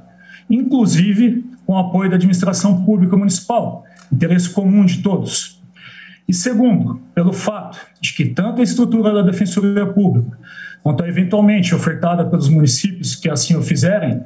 inclusive 0.49 1.43
com 1.65 1.73
o 1.73 1.77
apoio 1.77 2.09
da 2.09 2.15
administração 2.15 2.83
pública 2.83 3.17
municipal, 3.17 3.83
interesse 4.15 4.49
comum 4.49 4.85
de 4.85 5.01
todos. 5.01 5.61
E 6.27 6.33
segundo, 6.33 6.99
pelo 7.13 7.31
fato 7.31 7.77
de 8.01 8.13
que 8.13 8.25
tanto 8.25 8.61
a 8.61 8.63
estrutura 8.63 9.13
da 9.13 9.21
Defensoria 9.21 9.85
Pública 9.85 10.37
quanto 10.85 11.03
a 11.03 11.09
eventualmente 11.09 11.73
ofertada 11.73 12.23
pelos 12.23 12.47
municípios 12.47 13.15
que 13.15 13.27
assim 13.27 13.55
o 13.55 13.61
fizerem, 13.63 14.21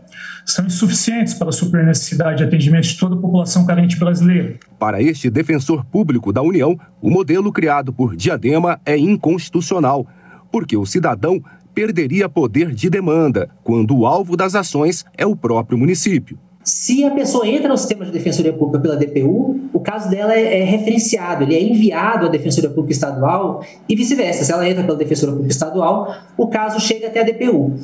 são 0.46 0.65
insuficientes 0.65 1.34
para 1.34 1.53
suprir 1.53 1.84
a 1.84 1.88
necessidade 1.88 2.39
de 2.39 2.43
atendimento 2.43 2.84
de 2.84 2.98
toda 2.98 3.15
a 3.15 3.17
população 3.17 3.65
carente 3.65 3.98
brasileira. 3.98 4.58
Para 4.77 5.01
este 5.01 5.29
defensor 5.29 5.86
público 5.86 6.34
da 6.34 6.41
União, 6.41 6.77
o 7.01 7.10
modelo 7.10 7.50
criado 7.53 7.93
por 7.93 8.13
Diadema 8.13 8.77
é 8.86 8.98
inconstitucional, 8.98 10.05
porque 10.51 10.75
o 10.75 10.86
cidadão 10.86 11.41
perderia 11.74 12.27
poder 12.27 12.75
de 12.75 12.89
demanda 12.89 13.50
quando 13.63 13.98
o 13.98 14.05
alvo 14.05 14.36
das 14.36 14.53
ações 14.53 15.05
é 15.17 15.25
o 15.25 15.38
próprio 15.38 15.77
município. 15.77 16.38
Se 16.69 17.03
a 17.03 17.09
pessoa 17.09 17.47
entra 17.47 17.67
no 17.67 17.75
sistema 17.75 18.05
de 18.05 18.11
defensoria 18.11 18.53
pública 18.53 18.79
pela 18.79 18.95
DPU, 18.95 19.59
o 19.73 19.79
caso 19.79 20.07
dela 20.07 20.35
é, 20.35 20.61
é 20.61 20.63
referenciado, 20.63 21.43
ele 21.43 21.55
é 21.55 21.63
enviado 21.63 22.27
à 22.27 22.29
defensoria 22.29 22.69
pública 22.69 22.93
estadual 22.93 23.65
e 23.88 23.95
vice-versa. 23.95 24.43
Se 24.43 24.51
ela 24.51 24.69
entra 24.69 24.83
pela 24.83 24.95
defensoria 24.95 25.33
pública 25.33 25.51
estadual, 25.51 26.15
o 26.38 26.47
caso 26.47 26.79
chega 26.79 27.07
até 27.07 27.21
a 27.21 27.23
DPU. 27.23 27.69
Uh, 27.69 27.79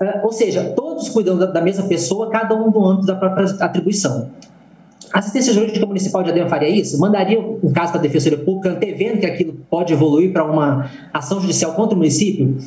ah, 0.00 0.20
ou 0.24 0.32
seja, 0.32 0.72
todos 0.74 1.10
cuidam 1.10 1.38
da, 1.38 1.46
da, 1.46 1.60
mesma 1.60 1.86
pessoa, 1.86 2.28
cada 2.28 2.56
um 2.56 2.72
no 2.72 2.84
âmbito 2.84 3.06
da 3.06 3.14
própria 3.14 3.44
atribuição. 3.60 4.30
A 5.12 5.20
assistência 5.20 5.52
jurídica 5.52 5.86
municipal 5.86 6.24
de 6.24 6.30
Adem 6.30 6.48
faria 6.48 6.70
isso? 6.70 6.98
Mandaria 6.98 7.38
um 7.38 7.72
caso 7.72 7.92
para 7.92 8.00
a 8.00 8.02
defensoria 8.02 8.38
pública, 8.38 8.70
antevendo 8.70 9.20
que 9.20 9.26
aquilo 9.26 9.52
pode 9.70 9.92
evoluir 9.92 10.32
para 10.32 10.44
uma 10.44 10.90
ação 11.12 11.40
judicial 11.40 11.74
contra 11.74 11.94
o 11.94 11.98
município? 11.98 12.58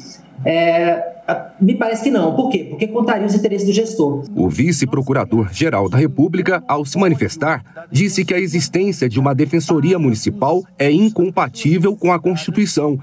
É, 0.45 1.14
me 1.59 1.75
parece 1.75 2.03
que 2.03 2.11
não. 2.11 2.35
Por 2.35 2.49
quê? 2.49 2.67
Porque 2.69 2.87
contaria 2.87 3.25
os 3.25 3.33
interesses 3.33 3.65
do 3.65 3.73
gestor. 3.73 4.23
O 4.35 4.49
vice-procurador-geral 4.49 5.89
da 5.89 5.97
República, 5.97 6.63
ao 6.67 6.85
se 6.85 6.97
manifestar, 6.97 7.63
disse 7.91 8.23
que 8.23 8.33
a 8.33 8.39
existência 8.39 9.09
de 9.09 9.19
uma 9.19 9.33
defensoria 9.33 9.97
municipal 9.97 10.63
é 10.77 10.91
incompatível 10.91 11.95
com 11.95 12.11
a 12.11 12.19
Constituição, 12.19 12.99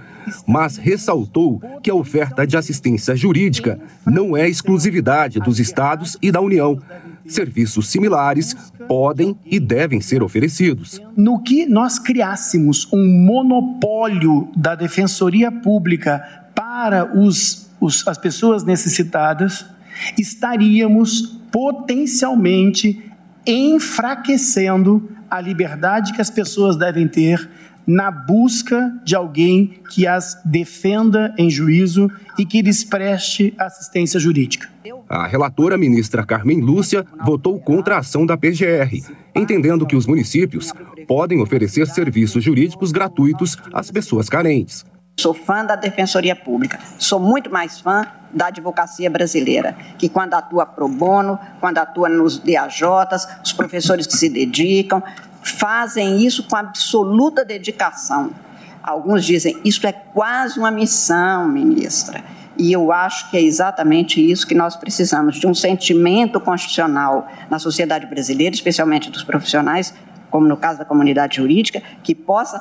mas 0.46 0.76
ressaltou 0.76 1.60
que 1.82 1.90
a 1.90 1.94
oferta 1.94 2.46
de 2.46 2.56
assistência 2.56 3.16
jurídica 3.16 3.80
não 4.06 4.36
é 4.36 4.48
exclusividade 4.48 5.40
dos 5.40 5.58
estados 5.58 6.16
e 6.22 6.30
da 6.30 6.40
União. 6.40 6.78
Serviços 7.26 7.88
similares 7.88 8.54
podem 8.86 9.36
e 9.46 9.58
devem 9.58 10.00
ser 10.00 10.22
oferecidos. 10.22 11.00
No 11.16 11.40
que 11.42 11.66
nós 11.66 11.98
criássemos 11.98 12.88
um 12.92 13.24
monopólio 13.24 14.48
da 14.56 14.74
defensoria 14.74 15.50
pública 15.50 16.22
para 16.54 17.18
os 17.18 17.71
os, 17.82 18.06
as 18.06 18.16
pessoas 18.16 18.62
necessitadas, 18.62 19.66
estaríamos 20.16 21.38
potencialmente 21.50 23.02
enfraquecendo 23.44 25.10
a 25.28 25.40
liberdade 25.40 26.12
que 26.12 26.20
as 26.20 26.30
pessoas 26.30 26.76
devem 26.76 27.08
ter 27.08 27.50
na 27.84 28.12
busca 28.12 28.92
de 29.04 29.16
alguém 29.16 29.80
que 29.90 30.06
as 30.06 30.40
defenda 30.44 31.34
em 31.36 31.50
juízo 31.50 32.08
e 32.38 32.46
que 32.46 32.62
lhes 32.62 32.84
preste 32.84 33.52
assistência 33.58 34.20
jurídica. 34.20 34.68
A 35.08 35.26
relatora 35.26 35.76
ministra 35.76 36.24
Carmen 36.24 36.60
Lúcia 36.60 37.04
votou 37.24 37.58
contra 37.58 37.96
a 37.96 37.98
ação 37.98 38.24
da 38.24 38.36
PGR, 38.36 39.02
entendendo 39.34 39.84
que 39.84 39.96
os 39.96 40.06
municípios 40.06 40.72
podem 41.08 41.40
oferecer 41.40 41.88
serviços 41.88 42.44
jurídicos 42.44 42.92
gratuitos 42.92 43.58
às 43.72 43.90
pessoas 43.90 44.28
carentes. 44.28 44.84
Sou 45.16 45.34
fã 45.34 45.64
da 45.64 45.76
Defensoria 45.76 46.34
Pública, 46.34 46.78
sou 46.98 47.20
muito 47.20 47.50
mais 47.50 47.80
fã 47.80 48.06
da 48.32 48.46
advocacia 48.46 49.10
brasileira, 49.10 49.76
que 49.98 50.08
quando 50.08 50.34
atua 50.34 50.64
pro 50.64 50.88
bono, 50.88 51.38
quando 51.60 51.78
atua 51.78 52.08
nos 52.08 52.38
DAJs, 52.38 53.28
os 53.44 53.52
professores 53.52 54.06
que 54.06 54.16
se 54.16 54.28
dedicam, 54.28 55.02
fazem 55.42 56.24
isso 56.24 56.44
com 56.44 56.56
absoluta 56.56 57.44
dedicação. 57.44 58.30
Alguns 58.82 59.24
dizem, 59.24 59.60
isso 59.64 59.86
é 59.86 59.92
quase 59.92 60.58
uma 60.58 60.70
missão, 60.70 61.46
ministra. 61.46 62.24
E 62.58 62.72
eu 62.72 62.90
acho 62.90 63.30
que 63.30 63.36
é 63.36 63.42
exatamente 63.42 64.20
isso 64.20 64.46
que 64.46 64.54
nós 64.54 64.76
precisamos, 64.76 65.36
de 65.36 65.46
um 65.46 65.54
sentimento 65.54 66.40
constitucional 66.40 67.26
na 67.48 67.58
sociedade 67.58 68.06
brasileira, 68.06 68.54
especialmente 68.54 69.10
dos 69.10 69.22
profissionais, 69.22 69.94
como 70.30 70.46
no 70.46 70.56
caso 70.56 70.78
da 70.78 70.84
comunidade 70.84 71.36
jurídica, 71.36 71.82
que 72.02 72.14
possa 72.14 72.58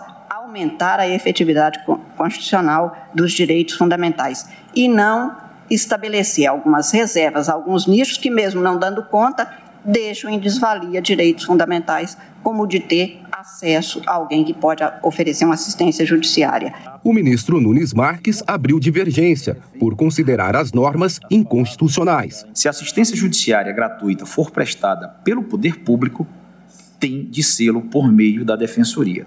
aumentar 0.51 1.00
a 1.00 1.08
efetividade 1.08 1.79
constitucional 2.17 3.10
dos 3.15 3.31
direitos 3.31 3.75
fundamentais 3.75 4.50
e 4.75 4.89
não 4.89 5.38
estabelecer 5.70 6.46
algumas 6.46 6.91
reservas, 6.91 7.48
alguns 7.48 7.88
nichos 7.88 8.17
que, 8.17 8.29
mesmo 8.29 8.62
não 8.62 8.77
dando 8.77 9.03
conta, 9.05 9.50
deixam 9.86 10.29
em 10.29 10.38
desvalia 10.38 11.01
direitos 11.01 11.46
fundamentais, 11.46 12.17
como 12.43 12.63
o 12.63 12.67
de 12.67 12.81
ter 12.81 13.22
acesso 13.31 14.01
a 14.05 14.13
alguém 14.13 14.43
que 14.43 14.53
pode 14.53 14.84
oferecer 15.01 15.46
uma 15.46 15.53
assistência 15.53 16.05
judiciária. 16.05 16.74
O 17.01 17.13
ministro 17.13 17.60
Nunes 17.62 17.93
Marques 17.93 18.43
abriu 18.46 18.79
divergência 18.79 19.58
por 19.79 19.96
considerar 19.96 20.55
as 20.55 20.74
normas 20.74 21.20
inconstitucionais. 21.31 22.46
Se 22.53 22.67
a 22.67 22.72
assistência 22.72 23.15
judiciária 23.15 23.72
gratuita 23.72 24.25
for 24.25 24.51
prestada 24.51 25.08
pelo 25.24 25.43
poder 25.43 25.79
público, 25.79 26.27
tem 27.00 27.25
de 27.25 27.41
sê-lo 27.41 27.81
por 27.84 28.12
meio 28.12 28.43
da 28.46 28.55
defensoria 28.55 29.25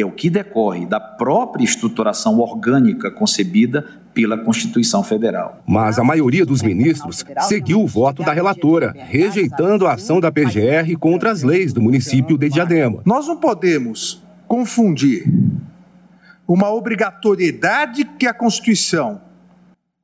é 0.00 0.04
o 0.06 0.10
que 0.10 0.30
decorre 0.30 0.86
da 0.86 0.98
própria 0.98 1.64
estruturação 1.64 2.38
orgânica 2.38 3.10
concebida 3.10 3.84
pela 4.12 4.36
Constituição 4.36 5.02
Federal. 5.02 5.62
Mas 5.66 5.98
a 5.98 6.04
maioria 6.04 6.44
dos 6.44 6.62
ministros 6.62 7.24
seguiu 7.42 7.82
o 7.82 7.86
voto 7.86 8.22
da 8.22 8.32
relatora, 8.32 8.94
rejeitando 8.96 9.86
a 9.86 9.94
ação 9.94 10.20
da 10.20 10.32
PGR 10.32 10.96
contra 10.98 11.30
as 11.30 11.42
leis 11.42 11.72
do 11.72 11.80
município 11.80 12.36
de 12.36 12.48
Diadema. 12.48 13.02
Nós 13.04 13.26
não 13.26 13.36
podemos 13.36 14.22
confundir 14.48 15.24
uma 16.46 16.70
obrigatoriedade 16.70 18.04
que 18.04 18.26
a 18.26 18.34
Constituição 18.34 19.20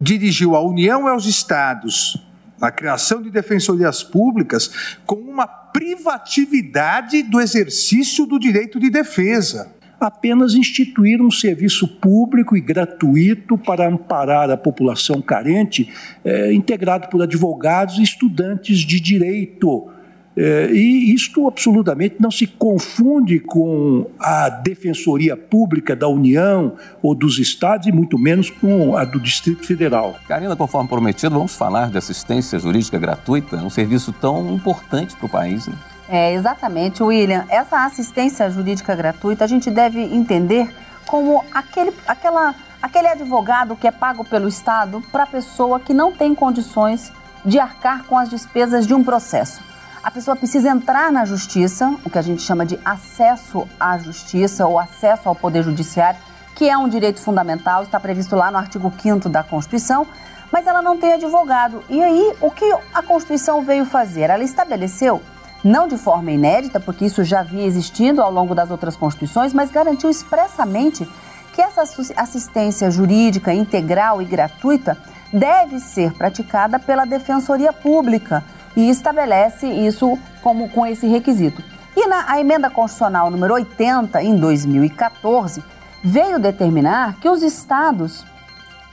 dirigiu 0.00 0.55
à 0.55 0.65
União 0.65 1.07
e 1.07 1.11
aos 1.11 1.26
estados 1.26 2.17
na 2.61 2.71
criação 2.71 3.21
de 3.21 3.31
defensorias 3.31 4.03
públicas 4.03 4.97
com 5.05 5.17
uma 5.17 5.47
privatividade 5.47 7.23
do 7.23 7.41
exercício 7.41 8.25
do 8.25 8.38
direito 8.38 8.79
de 8.79 8.88
defesa 8.88 9.75
apenas 10.00 10.55
instituir 10.55 11.21
um 11.23 11.31
serviço 11.31 11.88
público 11.88 12.57
e 12.57 12.61
gratuito 12.61 13.57
para 13.57 13.88
amparar 13.88 14.50
a 14.50 14.57
população 14.57 15.21
carente, 15.21 15.88
é, 16.25 16.53
integrado 16.53 17.09
por 17.09 17.23
advogados 17.23 17.99
e 17.99 18.03
estudantes 18.03 18.79
de 18.79 19.00
direito. 19.00 19.91
É, 20.37 20.71
e 20.71 21.15
isto 21.15 21.49
absolutamente 21.49 22.17
não 22.21 22.31
se 22.31 22.47
confunde 22.47 23.41
com 23.41 24.07
a 24.21 24.50
defensoria 24.50 25.35
pública 25.35 25.97
da 25.97 26.07
União 26.09 26.75
ou 27.03 27.15
dos 27.15 27.38
estados, 27.38 27.87
e 27.87 27.93
muito 27.93 28.19
menos 28.19 28.50
com 28.50 28.95
a 28.99 29.05
do 29.07 29.19
Distrito 29.19 29.67
Federal. 29.67 30.15
Karina, 30.29 30.55
conforme 30.55 30.91
prometido, 30.91 31.35
vamos 31.35 31.55
falar 31.55 31.91
de 31.91 31.97
assistência 31.97 32.59
jurídica 32.59 32.99
gratuita, 32.99 33.57
um 33.57 33.71
serviço 33.71 34.12
tão 34.12 34.55
importante 34.55 35.17
para 35.17 35.26
o 35.26 35.29
país. 35.29 35.67
Né? 35.67 35.75
É, 36.09 36.33
exatamente, 36.33 37.03
William. 37.03 37.45
Essa 37.49 37.85
assistência 37.85 38.49
jurídica 38.51 38.95
gratuita 38.95 39.45
a 39.45 39.49
gente 39.49 39.71
deve 39.71 40.01
entender 40.01 40.73
como 41.07 41.45
aquele, 41.53 41.93
aquela 42.07 42.55
aquele 42.81 43.09
advogado 43.09 43.75
que 43.77 43.89
é 43.89 43.91
pago 43.91 44.25
pelo 44.25 44.49
Estado 44.49 45.03
para 45.11 45.25
a 45.25 45.27
pessoa 45.27 45.81
que 45.81 45.93
não 45.93 46.13
tem 46.13 46.35
condições 46.35 47.13
de 47.45 47.59
arcar 47.59 48.05
com 48.05 48.17
as 48.17 48.29
despesas 48.29 48.87
de 48.87 48.95
um 48.95 49.03
processo. 49.03 49.61
A 50.03 50.11
pessoa 50.11 50.37
precisa 50.37 50.69
entrar 50.69 51.11
na 51.11 51.25
justiça, 51.25 51.93
o 52.05 52.11
que 52.11 52.19
a 52.19 52.23
gente 52.23 52.43
chama 52.43 52.65
de 52.65 52.79
acesso 52.85 53.69
à 53.79 53.99
justiça 53.99 54.67
ou 54.67 54.79
acesso 54.79 55.29
ao 55.29 55.35
poder 55.35 55.65
judiciário, 55.65 56.21
que 56.55 56.69
é 56.69 56.79
um 56.79 56.89
direito 56.89 57.21
fundamental, 57.21 57.83
está 57.83 57.99
previsto 57.99 58.37
lá 58.37 58.51
no 58.51 58.57
artigo 58.57 58.93
5 58.97 59.29
da 59.29 59.43
Constituição, 59.43 60.07
mas 60.53 60.67
ela 60.67 60.81
não 60.81 60.97
tem 60.97 61.15
advogado. 61.15 61.83
E 61.89 62.03
aí, 62.03 62.35
o 62.41 62.51
que 62.51 62.65
a 62.95 63.03
Constituição 63.03 63.63
veio 63.63 63.85
fazer? 63.85 64.31
Ela 64.31 64.45
estabeleceu, 64.45 65.21
não 65.67 65.89
de 65.89 65.97
forma 65.97 66.31
inédita, 66.31 66.79
porque 66.79 67.05
isso 67.05 67.25
já 67.25 67.43
vinha 67.43 67.67
existindo 67.67 68.23
ao 68.23 68.31
longo 68.31 68.55
das 68.55 68.71
outras 68.71 68.97
constituições, 68.97 69.53
mas 69.53 69.69
garantiu 69.69 70.09
expressamente 70.09 71.07
que 71.53 71.61
essa 71.61 71.83
assistência 72.17 72.89
jurídica 72.89 73.53
integral 73.53 74.23
e 74.23 74.25
gratuita 74.25 74.97
deve 75.33 75.81
ser 75.81 76.13
praticada 76.13 76.79
pela 76.79 77.05
Defensoria 77.05 77.73
Pública 77.73 78.45
e 78.77 78.89
estabelece 78.89 79.67
isso 79.67 80.17
como 80.41 80.69
com 80.69 80.87
esse 80.87 81.09
requisito. 81.09 81.63
E 81.97 82.07
na 82.07 82.31
a 82.31 82.39
emenda 82.39 82.71
constitucional 82.71 83.29
número 83.29 83.55
80 83.55 84.23
em 84.23 84.37
2014 84.37 85.65
veio 86.05 86.39
determinar 86.39 87.17
que 87.17 87.29
os 87.29 87.43
estados 87.43 88.25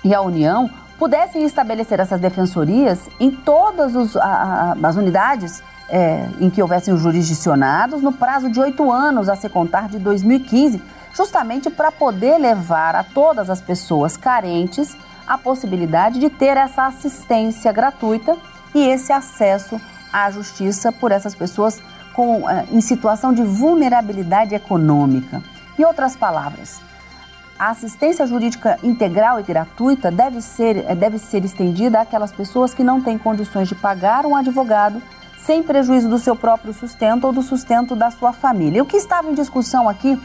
e 0.04 0.16
a 0.16 0.22
União 0.22 0.70
pudessem 0.98 1.44
estabelecer 1.44 2.00
essas 2.00 2.20
defensorias 2.20 3.10
em 3.20 3.30
todas 3.30 3.96
os, 3.96 4.18
a, 4.18 4.76
as 4.82 4.96
unidades 4.96 5.62
é, 5.90 6.28
em 6.40 6.50
que 6.50 6.62
houvessem 6.62 6.94
os 6.94 7.02
jurisdicionados 7.02 8.02
no 8.02 8.12
prazo 8.12 8.50
de 8.50 8.60
oito 8.60 8.92
anos 8.92 9.30
a 9.30 9.36
se 9.36 9.50
contar 9.50 9.88
de 9.90 10.00
2015, 10.00 10.82
justamente 11.14 11.70
para 11.70 11.92
poder 11.92 12.38
levar 12.38 12.96
a 12.96 13.04
todas 13.04 13.50
as 13.50 13.62
pessoas 13.62 14.18
carentes 14.18 14.96
a 15.28 15.38
possibilidade 15.38 16.20
de 16.20 16.30
ter 16.30 16.58
essa 16.58 16.86
assistência 16.86 17.72
gratuita 17.72 18.38
e 18.74 18.88
esse 18.88 19.14
acesso 19.14 19.80
à 20.12 20.30
justiça 20.32 20.92
por 20.92 21.12
essas 21.12 21.36
pessoas 21.36 21.82
com, 22.14 22.50
é, 22.50 22.66
em 22.72 22.82
situação 22.82 23.34
de 23.34 23.44
vulnerabilidade 23.44 24.54
econômica. 24.54 25.42
Em 25.78 25.84
outras 25.84 26.16
palavras, 26.16 26.82
a 27.58 27.70
assistência 27.70 28.26
jurídica 28.28 28.78
integral 28.84 29.40
e 29.40 29.44
gratuita 29.44 30.12
deve 30.12 30.42
ser, 30.42 30.78
eh, 30.78 30.96
deve 30.96 31.18
ser 31.18 31.46
estendida 31.46 32.02
àquelas 32.02 32.32
pessoas 32.32 32.74
que 32.74 32.84
não 32.84 33.02
têm 33.02 33.18
condições 33.18 33.68
de 33.68 33.76
pagar 33.76 34.26
um 34.26 34.36
advogado 34.36 35.02
sem 35.46 35.62
prejuízo 35.62 36.10
do 36.10 36.18
seu 36.18 36.36
próprio 36.36 36.74
sustento 36.74 37.26
ou 37.26 37.34
do 37.34 37.42
sustento 37.42 37.96
da 37.96 38.10
sua 38.10 38.32
família. 38.32 38.82
o 38.82 38.86
que 38.86 38.98
estava 38.98 39.30
em 39.30 39.34
discussão 39.34 39.90
aqui 39.90 40.20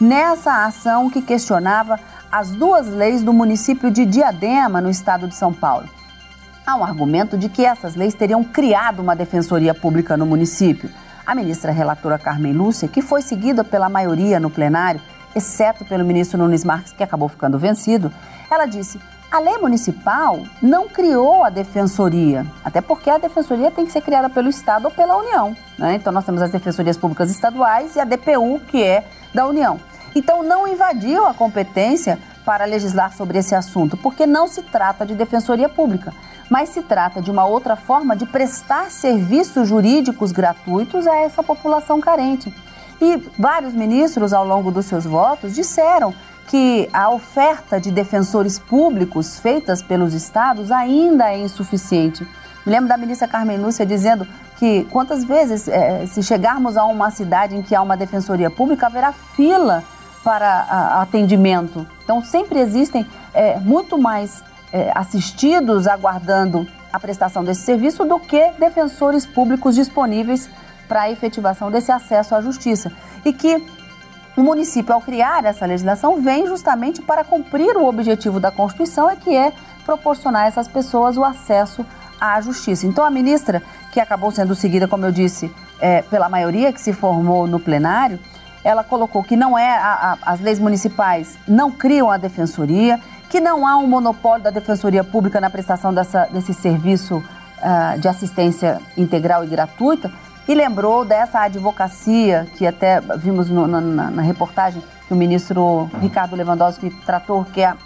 nessa 0.00 0.64
ação 0.64 1.08
que 1.08 1.22
questionava 1.22 1.98
as 2.30 2.50
duas 2.50 2.88
leis 2.88 3.22
do 3.22 3.32
município 3.32 3.90
de 3.90 4.04
Diadema, 4.04 4.80
no 4.80 4.90
estado 4.90 5.28
de 5.28 5.34
São 5.36 5.52
Paulo? 5.52 5.88
Há 6.66 6.76
um 6.76 6.84
argumento 6.84 7.38
de 7.38 7.48
que 7.48 7.64
essas 7.64 7.94
leis 7.94 8.14
teriam 8.14 8.42
criado 8.42 9.00
uma 9.00 9.14
defensoria 9.14 9.74
pública 9.74 10.16
no 10.16 10.26
município. 10.26 10.90
A 11.24 11.34
ministra 11.34 11.70
relatora 11.70 12.18
Carmen 12.18 12.52
Lúcia, 12.52 12.88
que 12.88 13.00
foi 13.00 13.22
seguida 13.22 13.62
pela 13.62 13.88
maioria 13.88 14.40
no 14.40 14.50
plenário, 14.50 15.00
exceto 15.36 15.84
pelo 15.84 16.04
ministro 16.04 16.38
Nunes 16.38 16.64
Marques, 16.64 16.92
que 16.92 17.02
acabou 17.02 17.28
ficando 17.28 17.58
vencido, 17.58 18.12
ela 18.50 18.66
disse: 18.66 18.98
a 19.34 19.40
lei 19.40 19.58
municipal 19.58 20.44
não 20.62 20.88
criou 20.88 21.42
a 21.42 21.50
defensoria, 21.50 22.46
até 22.64 22.80
porque 22.80 23.10
a 23.10 23.18
defensoria 23.18 23.68
tem 23.68 23.84
que 23.84 23.90
ser 23.90 24.00
criada 24.00 24.30
pelo 24.30 24.48
Estado 24.48 24.84
ou 24.84 24.92
pela 24.92 25.16
União. 25.16 25.56
Né? 25.76 25.96
Então, 25.96 26.12
nós 26.12 26.24
temos 26.24 26.40
as 26.40 26.52
defensorias 26.52 26.96
públicas 26.96 27.32
estaduais 27.32 27.96
e 27.96 28.00
a 28.00 28.04
DPU, 28.04 28.60
que 28.68 28.80
é 28.80 29.04
da 29.34 29.44
União. 29.44 29.80
Então, 30.14 30.44
não 30.44 30.68
invadiu 30.68 31.26
a 31.26 31.34
competência 31.34 32.16
para 32.44 32.64
legislar 32.64 33.12
sobre 33.12 33.36
esse 33.36 33.56
assunto, 33.56 33.96
porque 33.96 34.24
não 34.24 34.46
se 34.46 34.62
trata 34.62 35.04
de 35.04 35.16
defensoria 35.16 35.68
pública, 35.68 36.14
mas 36.48 36.68
se 36.68 36.82
trata 36.82 37.20
de 37.20 37.28
uma 37.28 37.44
outra 37.44 37.74
forma 37.74 38.14
de 38.14 38.26
prestar 38.26 38.88
serviços 38.88 39.66
jurídicos 39.66 40.30
gratuitos 40.30 41.08
a 41.08 41.16
essa 41.16 41.42
população 41.42 42.00
carente. 42.00 42.54
E 43.00 43.16
vários 43.36 43.74
ministros, 43.74 44.32
ao 44.32 44.46
longo 44.46 44.70
dos 44.70 44.86
seus 44.86 45.04
votos, 45.04 45.52
disseram 45.52 46.14
que 46.46 46.88
a 46.92 47.10
oferta 47.10 47.80
de 47.80 47.90
defensores 47.90 48.58
públicos 48.58 49.38
feitas 49.38 49.82
pelos 49.82 50.14
estados 50.14 50.70
ainda 50.70 51.32
é 51.32 51.38
insuficiente. 51.38 52.26
Me 52.64 52.72
lembro 52.72 52.88
da 52.88 52.96
ministra 52.96 53.28
Carmen 53.28 53.58
Lúcia 53.58 53.84
dizendo 53.84 54.26
que 54.56 54.84
quantas 54.90 55.24
vezes, 55.24 55.68
é, 55.68 56.06
se 56.06 56.22
chegarmos 56.22 56.76
a 56.76 56.84
uma 56.84 57.10
cidade 57.10 57.56
em 57.56 57.62
que 57.62 57.74
há 57.74 57.82
uma 57.82 57.96
defensoria 57.96 58.50
pública, 58.50 58.86
haverá 58.86 59.12
fila 59.12 59.82
para 60.22 61.00
atendimento. 61.02 61.86
Então, 62.02 62.22
sempre 62.24 62.58
existem 62.58 63.06
é, 63.34 63.58
muito 63.58 63.98
mais 63.98 64.42
é, 64.72 64.90
assistidos 64.94 65.86
aguardando 65.86 66.66
a 66.92 66.98
prestação 66.98 67.44
desse 67.44 67.62
serviço 67.62 68.04
do 68.04 68.18
que 68.18 68.50
defensores 68.58 69.26
públicos 69.26 69.74
disponíveis 69.74 70.48
para 70.88 71.02
a 71.02 71.10
efetivação 71.10 71.70
desse 71.70 71.92
acesso 71.92 72.34
à 72.34 72.40
justiça. 72.40 72.90
E 73.24 73.32
que 73.32 73.62
o 74.36 74.42
município, 74.42 74.92
ao 74.92 75.00
criar 75.00 75.44
essa 75.44 75.64
legislação, 75.64 76.20
vem 76.20 76.46
justamente 76.46 77.00
para 77.00 77.22
cumprir 77.22 77.76
o 77.76 77.86
objetivo 77.86 78.40
da 78.40 78.50
Constituição, 78.50 79.08
é 79.08 79.16
que 79.16 79.34
é 79.34 79.52
proporcionar 79.84 80.42
a 80.42 80.46
essas 80.46 80.66
pessoas 80.66 81.16
o 81.16 81.24
acesso 81.24 81.86
à 82.20 82.40
justiça. 82.40 82.86
Então, 82.86 83.04
a 83.04 83.10
ministra, 83.10 83.62
que 83.92 84.00
acabou 84.00 84.30
sendo 84.30 84.54
seguida, 84.54 84.88
como 84.88 85.04
eu 85.06 85.12
disse, 85.12 85.52
é, 85.80 86.02
pela 86.02 86.28
maioria 86.28 86.72
que 86.72 86.80
se 86.80 86.92
formou 86.92 87.46
no 87.46 87.60
plenário, 87.60 88.18
ela 88.64 88.82
colocou 88.82 89.22
que 89.22 89.36
não 89.36 89.56
é 89.56 89.76
a, 89.76 90.18
a, 90.24 90.32
as 90.32 90.40
leis 90.40 90.58
municipais 90.58 91.38
não 91.46 91.70
criam 91.70 92.10
a 92.10 92.16
defensoria, 92.16 92.98
que 93.28 93.38
não 93.40 93.66
há 93.66 93.76
um 93.76 93.86
monopólio 93.86 94.42
da 94.42 94.50
defensoria 94.50 95.04
pública 95.04 95.40
na 95.40 95.50
prestação 95.50 95.92
dessa, 95.92 96.26
desse 96.26 96.54
serviço 96.54 97.16
uh, 97.16 97.98
de 97.98 98.08
assistência 98.08 98.80
integral 98.96 99.44
e 99.44 99.46
gratuita, 99.46 100.10
e 100.46 100.54
lembrou 100.54 101.04
dessa 101.04 101.40
advocacia 101.40 102.46
que 102.56 102.66
até 102.66 103.00
vimos 103.16 103.48
no, 103.48 103.66
na, 103.66 103.80
na, 103.80 104.22
reportagem 104.22 104.82
que 105.06 105.12
o 105.12 105.16
ministro 105.16 105.90
Ricardo 106.00 106.36
Lewandowski 106.36 106.90
tratou, 107.06 107.44
que 107.44 107.62
é 107.62 107.66
a 107.66 107.76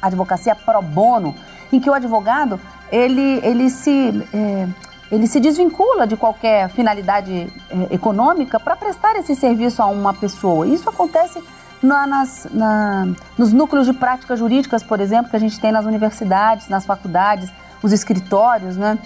advocacia 0.00 0.54
pro 0.54 0.82
bono, 0.82 1.34
em 1.72 1.80
que 1.80 1.88
o 1.88 1.94
advogado 1.94 2.60
ele, 2.90 3.40
ele, 3.42 3.70
se, 3.70 4.26
é, 4.34 4.68
ele 5.10 5.26
se 5.26 5.40
desvincula 5.40 6.06
de 6.06 6.16
qualquer 6.16 6.68
finalidade 6.68 7.50
é, 7.70 7.94
econômica 7.94 8.60
para 8.60 8.76
prestar 8.76 9.16
esse 9.16 9.34
serviço 9.34 9.82
a 9.82 9.86
uma 9.86 10.12
pessoa. 10.12 10.66
Isso 10.66 10.88
acontece 10.90 11.42
na, 11.82 12.06
nas, 12.06 12.46
na, 12.52 13.08
nos 13.38 13.52
núcleos 13.54 13.86
de 13.86 13.94
práticas 13.94 14.38
jurídicas, 14.38 14.82
por 14.82 15.00
exemplo, 15.00 15.30
que 15.30 15.36
a 15.36 15.40
gente 15.40 15.58
tem 15.58 15.72
nas 15.72 15.86
universidades, 15.86 16.68
nas 16.68 16.84
faculdades, 16.84 17.50
os 17.82 17.90
escritórios, 17.90 18.76
né, 18.76 18.98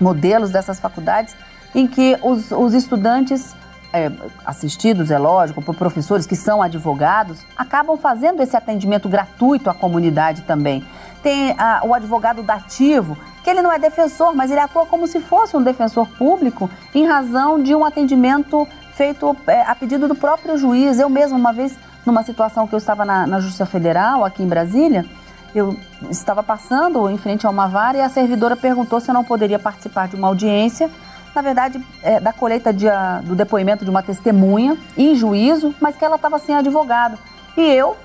modelos 0.00 0.50
dessas 0.50 0.80
faculdades 0.80 1.36
em 1.74 1.86
que 1.86 2.18
os, 2.22 2.50
os 2.50 2.74
estudantes, 2.74 3.54
é, 3.92 4.10
assistidos, 4.44 5.10
é 5.10 5.18
lógico, 5.18 5.62
por 5.62 5.74
professores 5.74 6.26
que 6.26 6.36
são 6.36 6.62
advogados, 6.62 7.38
acabam 7.56 7.96
fazendo 7.96 8.42
esse 8.42 8.56
atendimento 8.56 9.08
gratuito 9.08 9.70
à 9.70 9.74
comunidade 9.74 10.42
também. 10.42 10.84
Tem 11.22 11.54
a, 11.58 11.80
o 11.84 11.94
advogado 11.94 12.42
dativo, 12.42 13.16
que 13.42 13.50
ele 13.50 13.62
não 13.62 13.72
é 13.72 13.78
defensor, 13.78 14.34
mas 14.34 14.50
ele 14.50 14.60
atua 14.60 14.86
como 14.86 15.06
se 15.06 15.20
fosse 15.20 15.56
um 15.56 15.62
defensor 15.62 16.06
público 16.06 16.70
em 16.94 17.06
razão 17.06 17.62
de 17.62 17.74
um 17.74 17.84
atendimento 17.84 18.66
feito 18.94 19.36
é, 19.46 19.62
a 19.62 19.74
pedido 19.74 20.08
do 20.08 20.14
próprio 20.14 20.58
juiz. 20.58 20.98
Eu 20.98 21.08
mesma, 21.08 21.38
uma 21.38 21.52
vez, 21.52 21.78
numa 22.04 22.22
situação 22.22 22.66
que 22.66 22.74
eu 22.74 22.78
estava 22.78 23.04
na, 23.04 23.26
na 23.26 23.40
Justiça 23.40 23.64
Federal, 23.64 24.24
aqui 24.24 24.42
em 24.42 24.48
Brasília, 24.48 25.04
eu 25.54 25.76
estava 26.10 26.42
passando 26.42 27.08
em 27.08 27.16
frente 27.16 27.46
a 27.46 27.50
uma 27.50 27.68
vara 27.68 27.98
e 27.98 28.00
a 28.00 28.08
servidora 28.08 28.56
perguntou 28.56 29.00
se 29.00 29.08
eu 29.10 29.14
não 29.14 29.24
poderia 29.24 29.58
participar 29.58 30.08
de 30.08 30.16
uma 30.16 30.28
audiência 30.28 30.90
na 31.38 31.42
verdade, 31.42 31.80
é, 32.02 32.18
da 32.18 32.32
colheita 32.32 32.72
de, 32.72 32.88
a, 32.88 33.20
do 33.20 33.36
depoimento 33.36 33.84
de 33.84 33.90
uma 33.90 34.02
testemunha 34.02 34.76
em 34.96 35.14
juízo, 35.14 35.72
mas 35.80 35.96
que 35.96 36.04
ela 36.04 36.16
estava 36.16 36.36
sem 36.40 36.52
advogado. 36.56 37.16
E 37.56 37.62
eu, 37.62 37.96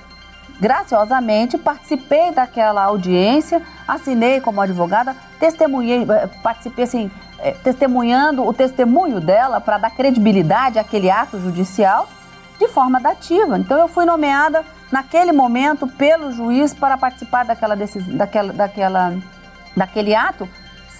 graciosamente, 0.60 1.58
participei 1.58 2.32
daquela 2.32 2.84
audiência, 2.84 3.60
assinei 3.88 4.39
como 4.39 4.62
advogada, 4.62 5.15
testemunhei, 5.39 6.06
é, 6.08 6.28
participei 6.43 6.84
assim, 6.84 7.12
é, 7.39 7.52
testemunhando 7.63 8.48
o 8.48 8.54
testemunho 8.54 9.19
dela 9.19 9.60
para 9.60 9.80
dar 9.80 9.89
credibilidade 9.89 10.78
àquele 10.78 11.10
ato 11.10 11.39
judicial 11.39 12.08
de 12.60 12.67
forma 12.67 13.00
dativa. 13.00 13.58
Então 13.58 13.80
eu 13.80 13.88
fui 13.88 14.06
nomeada 14.06 14.63
naquele 14.91 15.32
momento 15.32 15.88
pelo 15.88 16.32
juiz 16.32 16.72
para 16.72 17.00
participar 17.00 17.46
daquela, 17.46 17.76
daquela, 17.76 18.54
daquela, 18.54 19.17
daquele 19.76 20.13
ato 20.13 20.48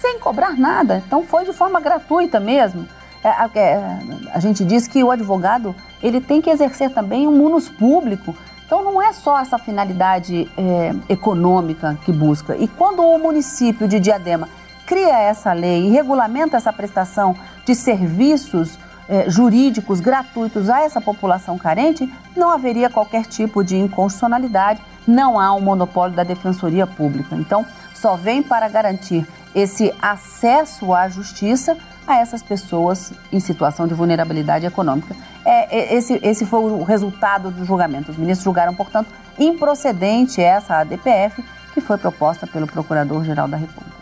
sem 0.04 0.18
cobrar 0.18 0.54
nada. 0.54 1.02
Então 1.06 1.24
foi 1.24 1.46
de 1.46 1.52
forma 1.54 1.80
gratuita 1.80 2.38
mesmo. 2.38 2.86
É, 3.22 3.58
é, 3.58 3.98
a 4.34 4.38
gente 4.38 4.62
diz 4.62 4.86
que 4.86 5.02
o 5.02 5.10
advogado 5.10 5.74
ele 6.02 6.20
tem 6.20 6.42
que 6.42 6.50
exercer 6.50 6.90
também 6.90 7.26
um 7.26 7.32
munus 7.32 7.70
público. 7.70 8.36
Então 8.66 8.84
não 8.84 9.00
é 9.00 9.14
só 9.14 9.38
essa 9.38 9.56
finalidade 9.56 10.46
é, 10.58 10.94
econômica 11.08 11.98
que 12.04 12.12
busca. 12.12 12.54
E 12.54 12.68
quando 12.68 13.02
o 13.02 13.18
município 13.18 13.88
de 13.88 13.98
Diadema 13.98 14.46
cria 14.84 15.18
essa 15.18 15.54
lei 15.54 15.86
e 15.86 15.90
regulamenta 15.90 16.58
essa 16.58 16.70
prestação 16.70 17.34
de 17.64 17.74
serviços 17.74 18.78
é, 19.08 19.30
jurídicos 19.30 20.00
gratuitos 20.00 20.68
a 20.68 20.82
essa 20.82 21.00
população 21.00 21.56
carente, 21.56 22.12
não 22.36 22.50
haveria 22.50 22.90
qualquer 22.90 23.24
tipo 23.24 23.64
de 23.64 23.76
inconstitucionalidade 23.76 24.82
não 25.06 25.38
há 25.38 25.52
um 25.54 25.60
monopólio 25.60 26.16
da 26.16 26.24
Defensoria 26.24 26.86
Pública. 26.86 27.36
Então, 27.36 27.64
só 28.04 28.16
vem 28.16 28.42
para 28.42 28.68
garantir 28.68 29.26
esse 29.54 29.90
acesso 30.02 30.92
à 30.92 31.08
justiça 31.08 31.74
a 32.06 32.18
essas 32.18 32.42
pessoas 32.42 33.14
em 33.32 33.40
situação 33.40 33.86
de 33.86 33.94
vulnerabilidade 33.94 34.66
econômica. 34.66 35.16
É, 35.42 35.74
é 35.74 35.94
esse, 35.94 36.20
esse 36.22 36.44
foi 36.44 36.60
o 36.60 36.82
resultado 36.82 37.50
do 37.50 37.64
julgamento. 37.64 38.10
Os 38.10 38.18
ministros 38.18 38.44
julgaram, 38.44 38.74
portanto, 38.74 39.08
improcedente 39.38 40.38
essa 40.38 40.80
ADPF 40.80 41.42
que 41.72 41.80
foi 41.80 41.96
proposta 41.96 42.46
pelo 42.46 42.66
Procurador-Geral 42.66 43.48
da 43.48 43.56
República. 43.56 43.96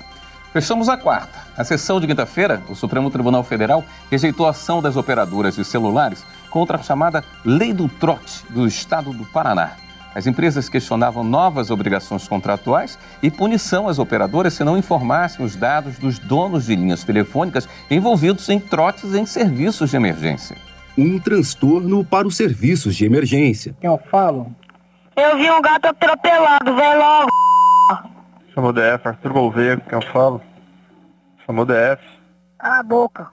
Fechamos 0.52 0.88
a 0.88 0.96
quarta. 0.96 1.38
A 1.56 1.62
sessão 1.62 2.00
de 2.00 2.08
quinta-feira, 2.08 2.60
o 2.68 2.74
Supremo 2.74 3.08
Tribunal 3.08 3.44
Federal 3.44 3.84
rejeitou 4.10 4.48
a 4.48 4.50
ação 4.50 4.82
das 4.82 4.96
operadoras 4.96 5.54
de 5.54 5.64
celulares 5.64 6.24
contra 6.50 6.76
a 6.76 6.82
chamada 6.82 7.22
Lei 7.44 7.72
do 7.72 7.88
Trote 7.88 8.44
do 8.50 8.66
Estado 8.66 9.12
do 9.12 9.24
Paraná. 9.26 9.76
As 10.14 10.26
empresas 10.26 10.68
questionavam 10.68 11.24
novas 11.24 11.70
obrigações 11.70 12.28
contratuais 12.28 12.98
e 13.22 13.30
punição 13.30 13.88
às 13.88 13.98
operadoras 13.98 14.54
se 14.54 14.64
não 14.64 14.76
informassem 14.76 15.44
os 15.44 15.56
dados 15.56 15.98
dos 15.98 16.18
donos 16.18 16.66
de 16.66 16.76
linhas 16.76 17.04
telefônicas 17.04 17.68
envolvidos 17.90 18.48
em 18.48 18.60
trotes 18.60 19.14
em 19.14 19.24
serviços 19.24 19.90
de 19.90 19.96
emergência. 19.96 20.56
Um 20.96 21.18
transtorno 21.18 22.04
para 22.04 22.26
os 22.26 22.36
serviços 22.36 22.94
de 22.94 23.06
emergência. 23.06 23.74
Eu 23.82 23.98
falo. 24.10 24.54
Eu 25.16 25.36
vi 25.36 25.50
um 25.50 25.62
gato 25.62 25.86
atropelado, 25.86 26.74
vai 26.74 26.98
logo. 26.98 27.30
Chamou 28.54 28.72
DF, 28.72 29.08
Arthur 29.08 29.32
Gouveia, 29.32 29.76
quem 29.76 29.98
eu 29.98 30.02
falo. 30.12 30.42
Chamou 31.46 31.64
DF. 31.64 32.02
Ah, 32.58 32.80
a 32.80 32.82
boca. 32.82 33.28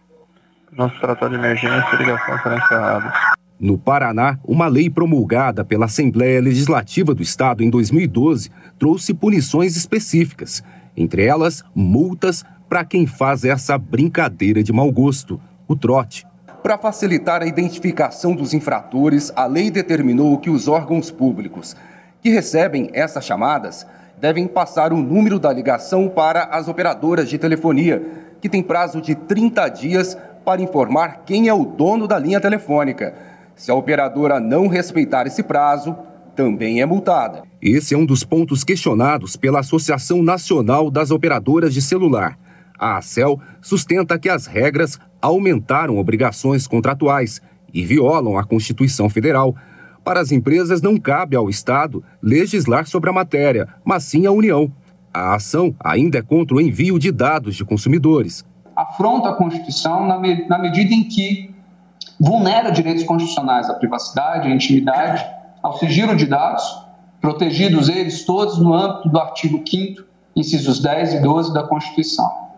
Não 0.71 0.89
se 0.89 0.99
tratar 0.99 1.29
de 1.29 1.35
emergência, 1.35 1.95
ligação 1.97 2.39
será 2.39 2.57
encerrada. 2.57 3.13
No 3.59 3.77
Paraná, 3.77 4.39
uma 4.47 4.67
lei 4.67 4.89
promulgada 4.89 5.65
pela 5.65 5.83
Assembleia 5.83 6.39
Legislativa 6.39 7.13
do 7.13 7.21
Estado 7.21 7.61
em 7.61 7.69
2012 7.69 8.49
trouxe 8.79 9.13
punições 9.13 9.75
específicas, 9.75 10.63
entre 10.95 11.25
elas 11.25 11.61
multas 11.75 12.45
para 12.69 12.85
quem 12.85 13.05
faz 13.05 13.43
essa 13.43 13.77
brincadeira 13.77 14.63
de 14.63 14.71
mau 14.71 14.89
gosto, 14.89 15.41
o 15.67 15.75
trote. 15.75 16.25
Para 16.63 16.77
facilitar 16.77 17.41
a 17.41 17.47
identificação 17.47 18.33
dos 18.33 18.53
infratores, 18.53 19.29
a 19.35 19.45
lei 19.45 19.69
determinou 19.69 20.37
que 20.37 20.49
os 20.49 20.69
órgãos 20.69 21.11
públicos 21.11 21.75
que 22.21 22.29
recebem 22.29 22.89
essas 22.93 23.25
chamadas 23.25 23.85
devem 24.21 24.47
passar 24.47 24.93
o 24.93 24.97
número 24.97 25.37
da 25.37 25.51
ligação 25.51 26.07
para 26.07 26.43
as 26.45 26.69
operadoras 26.69 27.29
de 27.29 27.37
telefonia, 27.37 28.01
que 28.39 28.47
tem 28.47 28.63
prazo 28.63 29.01
de 29.01 29.15
30 29.15 29.67
dias 29.67 30.17
para 30.45 30.61
informar 30.61 31.23
quem 31.25 31.49
é 31.49 31.53
o 31.53 31.65
dono 31.65 32.07
da 32.07 32.17
linha 32.17 32.39
telefônica. 32.39 33.13
Se 33.59 33.69
a 33.69 33.75
operadora 33.75 34.39
não 34.39 34.67
respeitar 34.67 35.27
esse 35.27 35.43
prazo, 35.43 35.93
também 36.33 36.79
é 36.81 36.85
multada. 36.85 37.43
Esse 37.61 37.93
é 37.93 37.97
um 37.97 38.05
dos 38.05 38.23
pontos 38.23 38.63
questionados 38.63 39.35
pela 39.35 39.59
Associação 39.59 40.23
Nacional 40.23 40.89
das 40.89 41.11
Operadoras 41.11 41.73
de 41.73 41.81
Celular. 41.81 42.39
A 42.79 42.95
ACEL 42.95 43.37
sustenta 43.61 44.17
que 44.17 44.29
as 44.29 44.45
regras 44.45 44.97
aumentaram 45.21 45.97
obrigações 45.97 46.65
contratuais 46.65 47.41
e 47.73 47.83
violam 47.83 48.37
a 48.37 48.45
Constituição 48.45 49.09
Federal. 49.09 49.53
Para 50.05 50.21
as 50.21 50.31
empresas, 50.31 50.81
não 50.81 50.97
cabe 50.97 51.35
ao 51.35 51.49
Estado 51.49 52.01
legislar 52.23 52.87
sobre 52.87 53.09
a 53.09 53.13
matéria, 53.13 53.67
mas 53.83 54.05
sim 54.05 54.25
à 54.25 54.31
União. 54.31 54.71
A 55.13 55.35
ação 55.35 55.75
ainda 55.81 56.19
é 56.19 56.21
contra 56.21 56.55
o 56.55 56.61
envio 56.61 56.97
de 56.97 57.11
dados 57.11 57.57
de 57.57 57.65
consumidores. 57.65 58.45
Afronta 58.73 59.27
a 59.27 59.33
Constituição 59.33 60.07
na, 60.07 60.17
me 60.17 60.47
na 60.47 60.57
medida 60.57 60.93
em 60.93 61.03
que 61.03 61.58
vulnera 62.19 62.71
direitos 62.71 63.03
constitucionais 63.03 63.69
à 63.69 63.73
privacidade, 63.73 64.47
à 64.47 64.51
intimidade, 64.51 65.25
ao 65.63 65.77
sigilo 65.77 66.15
de 66.15 66.25
dados, 66.25 66.63
protegidos 67.21 67.87
eles 67.89 68.25
todos 68.25 68.59
no 68.59 68.73
âmbito 68.73 69.09
do 69.09 69.19
artigo 69.19 69.63
5 69.65 70.03
incisos 70.35 70.79
10 70.79 71.15
e 71.15 71.21
12 71.21 71.53
da 71.53 71.63
Constituição. 71.63 72.49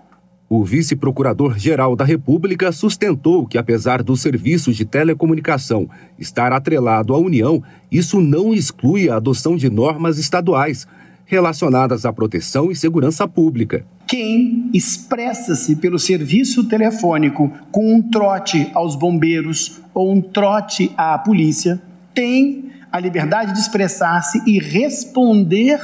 O 0.50 0.66
vice-procurador-geral 0.66 1.96
da 1.96 2.04
República 2.04 2.74
sustentou 2.74 3.48
que, 3.48 3.58
apesar 3.58 4.04
do 4.04 4.18
serviço 4.18 4.74
de 4.74 4.84
telecomunicação 4.84 5.90
estar 6.20 6.52
atrelado 6.52 7.14
à 7.14 7.18
União, 7.18 7.64
isso 7.90 8.20
não 8.20 8.54
exclui 8.54 9.10
a 9.10 9.16
adoção 9.16 9.56
de 9.56 9.70
normas 9.70 10.18
estaduais 10.18 10.86
relacionadas 11.32 12.06
à 12.06 12.12
proteção 12.12 12.70
e 12.70 12.76
segurança 12.76 13.26
pública. 13.26 13.86
Quem 14.06 14.70
expressa-se 14.74 15.78
pelo 15.78 15.98
serviço 15.98 16.66
telefônico 16.66 17.50
com 17.72 17.96
um 17.96 18.02
trote 18.02 18.70
aos 18.74 18.98
bombeiros 18.98 19.80
ou 19.94 20.12
um 20.12 20.22
trote 20.22 20.92
à 20.98 21.18
polícia 21.18 21.82
tem 22.14 22.66
a 22.92 23.00
liberdade 23.00 23.54
de 23.54 23.60
expressar-se 23.60 24.44
e 24.46 24.60
responder 24.60 25.80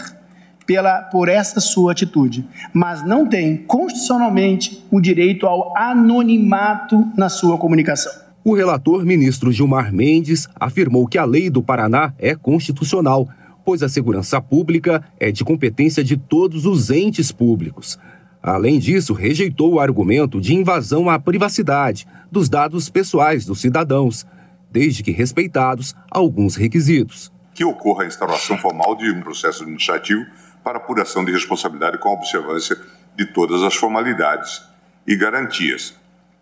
pela, 0.65 1.03
por 1.03 1.29
essa 1.29 1.61
sua 1.61 1.93
atitude, 1.93 2.45
mas 2.73 3.05
não 3.05 3.25
tem 3.25 3.55
constitucionalmente 3.55 4.83
o 4.91 4.99
direito 4.99 5.47
ao 5.47 5.73
anonimato 5.77 7.09
na 7.15 7.29
sua 7.29 7.57
comunicação. 7.57 8.11
O 8.43 8.53
relator 8.53 9.05
ministro 9.05 9.49
Gilmar 9.53 9.93
Mendes 9.93 10.49
afirmou 10.59 11.07
que 11.07 11.17
a 11.17 11.23
lei 11.23 11.49
do 11.49 11.63
Paraná 11.63 12.13
é 12.19 12.35
constitucional, 12.35 13.29
pois 13.67 13.83
a 13.83 13.89
segurança 13.89 14.41
pública 14.41 15.03
é 15.19 15.29
de 15.29 15.43
competência 15.43 16.01
de 16.01 16.15
todos 16.15 16.65
os 16.65 16.89
entes 16.89 17.33
públicos. 17.33 17.99
Além 18.41 18.79
disso, 18.79 19.13
rejeitou 19.13 19.73
o 19.73 19.79
argumento 19.81 20.39
de 20.39 20.55
invasão 20.55 21.09
à 21.09 21.19
privacidade 21.19 22.07
dos 22.31 22.47
dados 22.47 22.89
pessoais 22.89 23.45
dos 23.45 23.59
cidadãos, 23.59 24.25
desde 24.71 25.03
que 25.03 25.11
respeitados 25.11 25.93
alguns 26.09 26.55
requisitos. 26.55 27.29
Que 27.53 27.65
ocorra 27.65 28.05
a 28.05 28.07
instauração 28.07 28.57
formal 28.57 28.95
de 28.95 29.11
um 29.11 29.19
processo 29.19 29.63
administrativo 29.63 30.25
para 30.63 30.77
apuração 30.77 31.25
de 31.25 31.33
responsabilidade 31.33 31.97
com 31.97 32.07
a 32.07 32.13
observância 32.13 32.77
de 33.17 33.25
todas 33.33 33.61
as 33.63 33.75
formalidades 33.75 34.63
e 35.05 35.13
garantias. 35.17 35.93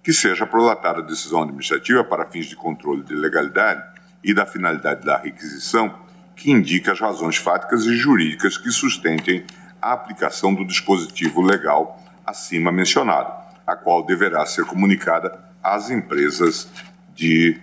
Que 0.03 0.13
seja 0.13 0.45
prolatada 0.45 0.99
a 0.99 1.03
decisão 1.03 1.41
administrativa 1.41 2.03
para 2.03 2.27
fins 2.27 2.45
de 2.45 2.55
controle 2.55 3.01
de 3.01 3.15
legalidade 3.15 3.81
e 4.23 4.31
da 4.31 4.45
finalidade 4.45 5.03
da 5.03 5.17
requisição 5.17 6.04
que 6.35 6.51
indique 6.51 6.89
as 6.89 6.99
razões 6.99 7.37
fáticas 7.37 7.85
e 7.85 7.95
jurídicas 7.95 8.57
que 8.57 8.69
sustentem 8.69 9.43
a 9.81 9.93
aplicação 9.93 10.53
do 10.53 10.65
dispositivo 10.65 11.41
legal 11.41 11.99
acima 12.25 12.71
mencionado, 12.71 13.31
a 13.65 13.75
qual 13.75 14.05
deverá 14.05 14.45
ser 14.45 14.65
comunicada 14.65 15.39
às 15.63 15.89
empresas 15.89 16.67
de 17.15 17.57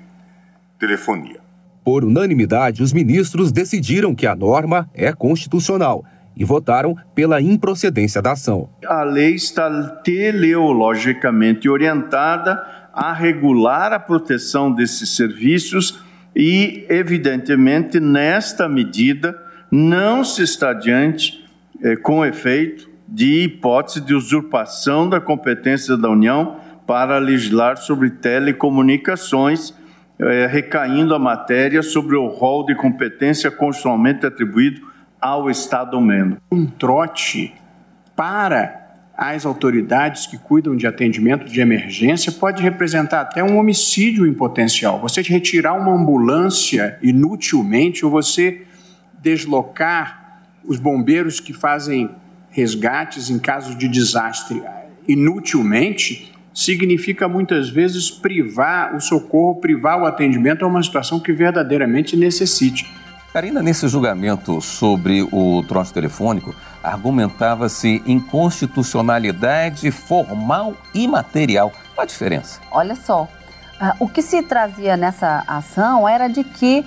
telefonia. 0.79 1.41
Por 1.85 2.05
unanimidade, 2.05 2.83
os 2.83 2.93
ministros 2.93 3.51
decidiram 3.51 4.15
que 4.15 4.27
a 4.27 4.37
norma 4.37 4.89
é 4.95 5.13
constitucional 5.13 6.05
e 6.37 6.45
votaram 6.45 6.97
pela 7.15 7.41
improcedência 7.41 8.23
da 8.23 8.33
ação. 8.33 8.69
A 8.87 9.03
lei 9.03 9.35
está 9.35 9.89
teleologicamente 10.03 11.69
orientada 11.69 12.65
a 12.93 13.13
regular 13.13 13.93
a 13.93 13.99
proteção 13.99 14.73
desses 14.73 15.17
serviços 15.17 16.01
e, 16.35 16.87
evidentemente, 16.89 18.01
nesta 18.01 18.69
medida, 18.69 19.39
não 19.71 20.25
se 20.25 20.43
está 20.43 20.73
diante, 20.73 21.45
eh, 21.83 21.97
com 21.97 22.25
efeito, 22.25 22.91
de 23.07 23.45
hipótese 23.45 24.01
de 24.01 24.15
usurpação 24.15 25.09
da 25.09 25.21
competência 25.21 25.97
da 25.97 26.09
União 26.09 26.57
para 26.87 27.19
legislar 27.19 27.77
sobre 27.77 28.11
telecomunicações, 28.11 29.75
eh, 30.19 30.47
recaindo 30.47 31.15
a 31.15 31.19
matéria 31.19 31.83
sobre 31.83 32.17
o 32.17 32.27
rol 32.27 32.65
de 32.65 32.75
competência 32.75 33.51
constitucionalmente 33.51 34.25
atribuído 34.25 34.81
ao 35.21 35.51
Estado-membro. 35.51 36.39
Um 36.51 36.67
trote 36.67 37.55
para 38.17 38.82
as 39.31 39.47
autoridades 39.47 40.27
que 40.27 40.37
cuidam 40.37 40.75
de 40.75 40.85
atendimento 40.87 41.47
de 41.47 41.61
emergência 41.61 42.33
pode 42.33 42.61
representar 42.61 43.21
até 43.21 43.43
um 43.43 43.57
homicídio 43.57 44.27
em 44.27 44.35
potencial. 44.35 45.01
Você 45.01 45.23
retirar 45.23 45.75
uma 45.75 45.95
ambulância 45.95 46.99
inutilmente 47.01 48.05
ou 48.05 48.11
você 48.11 48.63
deslocar 49.21 50.43
os 50.65 50.79
bombeiros 50.79 51.39
que 51.39 51.53
fazem 51.53 52.11
resgates 52.51 53.31
em 53.31 53.39
casos 53.39 53.79
de 53.79 53.87
desastre 53.87 54.61
inutilmente 55.07 56.33
significa 56.53 57.29
muitas 57.29 57.69
vezes 57.69 58.11
privar 58.11 58.95
o 58.95 59.01
socorro, 59.01 59.61
privar 59.61 60.01
o 60.01 60.05
atendimento 60.05 60.65
a 60.65 60.69
uma 60.69 60.83
situação 60.83 61.21
que 61.21 61.33
verdadeiramente 61.33 62.17
necessite. 62.17 62.93
Karina, 63.33 63.63
nesse 63.63 63.89
julgamento 63.89 64.61
sobre 64.61 65.23
o 65.33 65.65
troço 65.67 65.95
telefônico, 65.95 66.55
argumentava-se 66.83 68.03
inconstitucionalidade 68.05 69.91
formal 69.91 70.75
e 70.93 71.09
material. 71.09 71.73
Qual 71.95 72.03
a 72.03 72.07
diferença? 72.07 72.61
Olha 72.71 72.95
só, 72.95 73.27
ah, 73.81 73.97
o 73.99 74.07
que 74.07 74.21
se 74.21 74.43
trazia 74.43 74.99
nessa 74.99 75.45
ação 75.47 76.07
era 76.07 76.29
de 76.29 76.45
que 76.45 76.85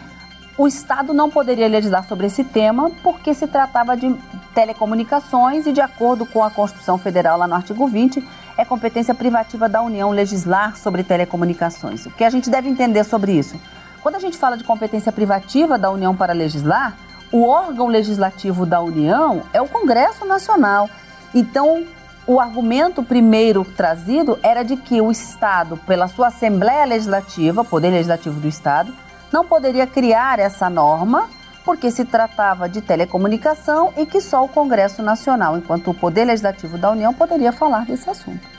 o 0.56 0.68
Estado 0.68 1.16
não 1.16 1.32
poderia 1.32 1.68
legislar 1.68 2.08
sobre 2.08 2.28
esse 2.28 2.44
tema 2.44 2.92
porque 3.02 3.34
se 3.34 3.48
tratava 3.48 3.98
de 3.98 4.16
telecomunicações 4.54 5.66
e, 5.66 5.74
de 5.74 5.82
acordo 5.82 6.28
com 6.28 6.44
a 6.44 6.52
Constituição 6.52 7.00
Federal, 7.00 7.40
lá 7.40 7.48
no 7.48 7.56
artigo 7.56 7.88
20, 7.88 8.24
é 8.56 8.64
competência 8.64 9.16
privativa 9.16 9.68
da 9.68 9.82
União 9.82 10.12
legislar 10.12 10.78
sobre 10.78 11.04
telecomunicações. 11.04 12.06
O 12.06 12.12
que 12.12 12.24
a 12.24 12.30
gente 12.30 12.52
deve 12.52 12.70
entender 12.70 13.04
sobre 13.04 13.32
isso? 13.32 13.60
Quando 14.06 14.18
a 14.18 14.20
gente 14.20 14.38
fala 14.38 14.56
de 14.56 14.64
competência 14.64 15.12
privativa 15.12 15.80
da 15.80 15.90
União 15.90 16.16
para 16.16 16.32
legislar, 16.32 16.96
o 17.32 17.44
órgão 17.48 17.88
legislativo 17.88 18.64
da 18.64 18.80
União 18.80 19.42
é 19.52 19.60
o 19.60 19.68
Congresso 19.68 20.24
Nacional. 20.26 20.88
Então, 21.34 21.84
o 22.28 22.40
argumento 22.40 23.02
primeiro 23.02 23.66
trazido 23.66 24.38
era 24.44 24.62
de 24.62 24.78
que 24.78 25.02
o 25.02 25.10
Estado, 25.10 25.76
pela 25.88 26.08
sua 26.08 26.28
Assembleia 26.28 26.86
Legislativa, 26.86 27.66
Poder 27.66 27.90
Legislativo 27.90 28.40
do 28.40 28.48
Estado, 28.48 28.94
não 29.34 29.44
poderia 29.44 29.88
criar 29.88 30.38
essa 30.38 30.70
norma 30.70 31.28
porque 31.64 31.90
se 31.90 32.06
tratava 32.06 32.70
de 32.70 32.82
telecomunicação 32.82 33.92
e 33.98 34.06
que 34.06 34.22
só 34.22 34.46
o 34.46 34.48
Congresso 34.48 35.02
Nacional, 35.02 35.58
enquanto 35.58 35.90
o 35.90 35.96
Poder 35.96 36.26
Legislativo 36.26 36.78
da 36.78 36.92
União, 36.92 37.12
poderia 37.12 37.52
falar 37.52 37.88
desse 37.88 38.08
assunto. 38.08 38.55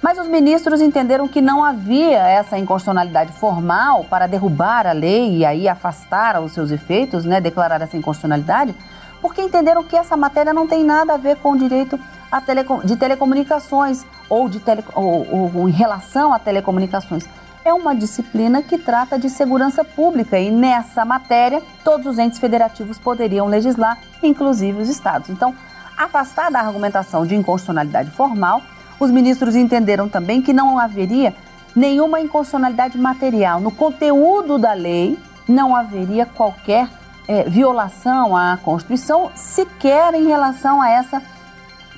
Mas 0.00 0.18
os 0.18 0.28
ministros 0.28 0.80
entenderam 0.80 1.26
que 1.26 1.40
não 1.40 1.64
havia 1.64 2.18
essa 2.18 2.56
inconstitucionalidade 2.56 3.32
formal 3.32 4.04
para 4.04 4.26
derrubar 4.26 4.86
a 4.86 4.92
lei 4.92 5.38
e 5.38 5.44
aí 5.44 5.68
afastar 5.68 6.40
os 6.40 6.52
seus 6.52 6.70
efeitos, 6.70 7.24
né, 7.24 7.40
declarar 7.40 7.80
essa 7.82 7.96
inconstitucionalidade, 7.96 8.74
porque 9.20 9.42
entenderam 9.42 9.82
que 9.82 9.96
essa 9.96 10.16
matéria 10.16 10.52
não 10.52 10.66
tem 10.66 10.84
nada 10.84 11.14
a 11.14 11.16
ver 11.16 11.36
com 11.36 11.52
o 11.52 11.58
direito 11.58 11.98
telecom 12.46 12.80
de 12.84 12.94
telecomunicações 12.96 14.04
ou, 14.28 14.48
de 14.48 14.60
tele 14.60 14.84
ou, 14.94 15.26
ou, 15.30 15.52
ou 15.54 15.68
em 15.68 15.72
relação 15.72 16.32
a 16.32 16.38
telecomunicações 16.38 17.26
é 17.64 17.72
uma 17.72 17.94
disciplina 17.94 18.62
que 18.62 18.78
trata 18.78 19.18
de 19.18 19.28
segurança 19.28 19.84
pública 19.84 20.38
e 20.38 20.50
nessa 20.50 21.04
matéria 21.04 21.62
todos 21.82 22.06
os 22.06 22.18
entes 22.18 22.38
federativos 22.38 22.98
poderiam 22.98 23.46
legislar, 23.46 23.98
inclusive 24.22 24.80
os 24.80 24.88
estados. 24.88 25.28
Então, 25.28 25.54
afastada 25.96 26.58
a 26.58 26.62
argumentação 26.62 27.26
de 27.26 27.34
inconstitucionalidade 27.34 28.10
formal, 28.10 28.62
os 28.98 29.10
ministros 29.10 29.54
entenderam 29.54 30.08
também 30.08 30.42
que 30.42 30.52
não 30.52 30.78
haveria 30.78 31.34
nenhuma 31.74 32.20
inconstitucionalidade 32.20 32.98
material. 32.98 33.60
No 33.60 33.70
conteúdo 33.70 34.58
da 34.58 34.72
lei, 34.72 35.18
não 35.48 35.74
haveria 35.74 36.26
qualquer 36.26 36.88
é, 37.26 37.44
violação 37.44 38.36
à 38.36 38.58
Constituição, 38.62 39.30
sequer 39.34 40.14
em 40.14 40.26
relação 40.26 40.80
a 40.80 40.90
essa 40.90 41.22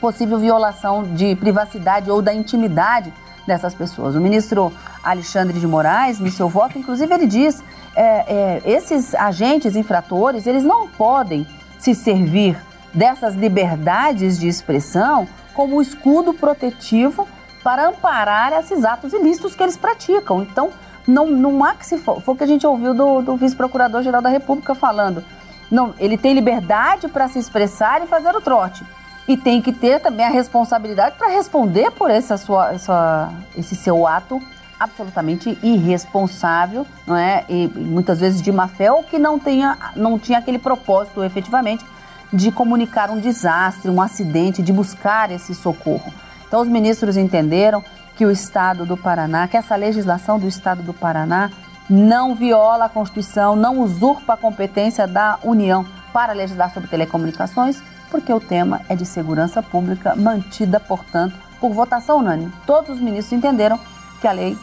possível 0.01 0.39
violação 0.39 1.03
de 1.15 1.37
privacidade 1.37 2.11
ou 2.11 2.21
da 2.21 2.35
intimidade 2.35 3.13
dessas 3.47 3.75
pessoas. 3.75 4.15
O 4.15 4.21
ministro 4.21 4.73
Alexandre 5.03 5.59
de 5.59 5.67
Moraes, 5.67 6.19
no 6.19 6.31
seu 6.31 6.49
voto, 6.49 6.79
inclusive, 6.79 7.13
ele 7.13 7.27
diz 7.27 7.63
é, 7.95 8.03
é, 8.03 8.63
esses 8.65 9.15
agentes 9.15 9.77
infratores, 9.77 10.47
eles 10.47 10.65
não 10.65 10.89
podem 10.89 11.47
se 11.79 11.95
servir 11.95 12.57
dessas 12.93 13.35
liberdades 13.35 14.39
de 14.39 14.49
expressão 14.49 15.27
como 15.61 15.83
escudo 15.83 16.33
protetivo 16.33 17.29
para 17.63 17.89
amparar 17.89 18.51
esses 18.55 18.83
atos 18.83 19.13
ilícitos 19.13 19.55
que 19.55 19.63
eles 19.63 19.77
praticam. 19.77 20.41
Então, 20.41 20.71
não, 21.07 21.27
não 21.27 21.63
há 21.63 21.75
que 21.75 21.85
se 21.85 21.99
for. 21.99 22.19
Foi 22.23 22.33
o 22.35 22.39
que 22.39 22.45
a 22.45 22.47
gente 22.47 22.67
ouviu 22.67 22.95
do, 22.95 23.21
do 23.21 23.37
vice-procurador-geral 23.37 24.23
da 24.23 24.31
República 24.31 24.75
falando. 24.75 25.23
Não, 25.71 25.95
ele 25.99 26.17
tem 26.17 26.33
liberdade 26.33 27.09
para 27.09 27.29
se 27.29 27.39
expressar 27.39 28.03
e 28.03 28.07
fazer 28.07 28.35
o 28.35 28.41
trote 28.41 28.83
e 29.29 29.37
tem 29.37 29.61
que 29.61 29.71
ter 29.71 30.01
também 30.01 30.25
a 30.25 30.31
responsabilidade 30.31 31.17
para 31.19 31.29
responder 31.29 31.91
por 31.91 32.11
essa 32.11 32.39
sua, 32.39 32.73
essa, 32.73 33.31
esse 33.55 33.77
seu 33.77 34.07
ato 34.07 34.41
absolutamente 34.79 35.59
irresponsável, 35.63 36.87
não 37.07 37.17
é? 37.17 37.45
E 37.51 37.69
muitas 37.69 38.19
vezes 38.19 38.41
de 38.41 38.51
má 38.51 38.67
fé 38.67 38.91
ou 38.91 39.05
que 39.05 39.19
não 39.19 39.39
tenha, 39.39 39.77
não 39.95 40.19
tinha 40.19 40.39
aquele 40.39 40.59
propósito 40.59 41.23
efetivamente 41.23 41.85
de 42.33 42.53
comunicar 42.53 43.11
um 43.11 43.19
desastre, 43.19 43.91
um 43.91 44.01
acidente, 44.01 44.63
de 44.63 44.73
buscar 44.73 45.31
esse 45.31 45.55
socorro. 45.55 46.13
Então 46.47 46.61
os 46.61 46.69
ministros 46.69 47.17
entenderam 47.17 47.83
que 48.17 48.27
o 48.27 48.31
Estado 48.31 48.85
do 48.85 48.97
Paraná, 48.97 49.49
que 49.49 49.57
essa 49.57 49.77
legislação 49.77 50.39
do 50.39 50.47
Estado 50.47 50.83
do 50.83 50.93
Paraná 50.93 51.51
não 51.89 52.35
viola 52.35 52.85
a 52.85 52.89
Constituição, 52.89 53.57
não 53.57 53.81
usurpa 53.81 54.35
a 54.35 54.37
competência 54.37 55.07
da 55.07 55.39
União 55.43 55.85
para 56.13 56.33
legislar 56.33 56.73
sobre 56.73 56.89
telecomunicações 56.89 57.83
porque 58.11 58.33
o 58.33 58.41
tema 58.41 58.83
é 58.89 58.97
de 58.97 59.07
segurança 59.07 59.63
pública, 59.63 60.15
mantida, 60.17 60.81
portanto, 60.81 61.35
por 61.61 61.73
votação 61.73 62.19
unânime. 62.19 62.53
Todos 62.67 62.91
os 62.91 63.01
ministros 63.01 63.33
entenderam 63.33 63.79
que 64.21 64.27
a 64.27 64.33
lei 64.33 64.59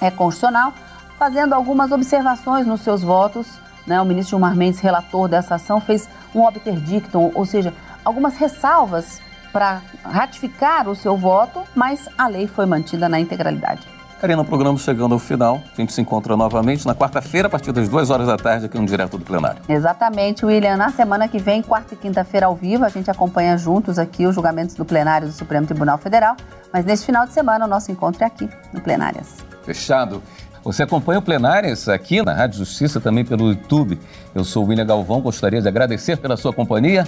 é 0.00 0.10
constitucional, 0.10 0.74
fazendo 1.18 1.54
algumas 1.54 1.92
observações 1.92 2.66
nos 2.66 2.80
seus 2.80 3.02
votos. 3.02 3.46
Né? 3.86 4.00
O 4.00 4.04
ministro 4.04 4.30
Gilmar 4.30 4.54
Mendes, 4.54 4.80
relator 4.80 5.28
dessa 5.28 5.54
ação, 5.56 5.80
fez 5.80 6.08
um 6.34 6.42
obter 6.42 6.78
dictum, 6.80 7.30
ou 7.34 7.44
seja, 7.44 7.72
algumas 8.04 8.36
ressalvas 8.36 9.20
para 9.52 9.80
ratificar 10.04 10.88
o 10.88 10.94
seu 10.94 11.16
voto, 11.16 11.62
mas 11.74 12.08
a 12.16 12.28
lei 12.28 12.46
foi 12.46 12.66
mantida 12.66 13.08
na 13.08 13.18
integralidade. 13.18 13.86
Karina, 14.20 14.42
o 14.42 14.44
programa 14.44 14.76
chegando 14.76 15.14
ao 15.14 15.18
final. 15.18 15.62
A 15.72 15.80
gente 15.80 15.94
se 15.94 16.00
encontra 16.00 16.36
novamente 16.36 16.86
na 16.86 16.94
quarta-feira, 16.94 17.48
a 17.48 17.50
partir 17.50 17.72
das 17.72 17.88
duas 17.88 18.10
horas 18.10 18.26
da 18.26 18.36
tarde, 18.36 18.66
aqui 18.66 18.78
no 18.78 18.84
Direto 18.84 19.16
do 19.16 19.24
Plenário. 19.24 19.62
Exatamente, 19.66 20.44
William. 20.44 20.76
Na 20.76 20.90
semana 20.90 21.26
que 21.26 21.38
vem, 21.38 21.62
quarta 21.62 21.94
e 21.94 21.96
quinta-feira 21.96 22.44
ao 22.44 22.54
vivo, 22.54 22.84
a 22.84 22.90
gente 22.90 23.10
acompanha 23.10 23.56
juntos 23.56 23.98
aqui 23.98 24.26
os 24.26 24.34
julgamentos 24.34 24.74
do 24.74 24.84
plenário 24.84 25.26
do 25.26 25.32
Supremo 25.32 25.66
Tribunal 25.66 25.96
Federal. 25.96 26.36
Mas 26.70 26.84
neste 26.84 27.06
final 27.06 27.26
de 27.26 27.32
semana, 27.32 27.64
o 27.64 27.68
nosso 27.68 27.90
encontro 27.90 28.22
é 28.22 28.26
aqui, 28.26 28.46
no 28.74 28.82
Plenárias. 28.82 29.38
Fechado. 29.62 30.22
Você 30.62 30.82
acompanha 30.82 31.18
o 31.18 31.22
Plenárias 31.22 31.88
aqui 31.88 32.22
na 32.22 32.34
Rádio 32.34 32.58
Justiça, 32.58 33.00
também 33.00 33.24
pelo 33.24 33.48
YouTube. 33.48 33.98
Eu 34.34 34.44
sou 34.44 34.64
o 34.64 34.68
William 34.68 34.86
Galvão, 34.86 35.20
gostaria 35.20 35.60
de 35.60 35.68
agradecer 35.68 36.16
pela 36.16 36.36
sua 36.36 36.52
companhia. 36.52 37.06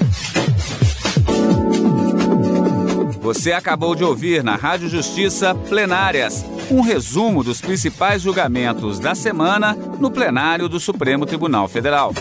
Você 3.20 3.52
acabou 3.52 3.94
de 3.94 4.02
ouvir 4.02 4.42
na 4.42 4.56
Rádio 4.56 4.88
Justiça 4.88 5.54
Plenárias 5.54 6.44
um 6.70 6.80
resumo 6.80 7.44
dos 7.44 7.60
principais 7.60 8.22
julgamentos 8.22 8.98
da 8.98 9.14
semana 9.14 9.76
no 9.98 10.10
plenário 10.10 10.68
do 10.68 10.80
Supremo 10.80 11.26
Tribunal 11.26 11.68
Federal. 11.68 12.12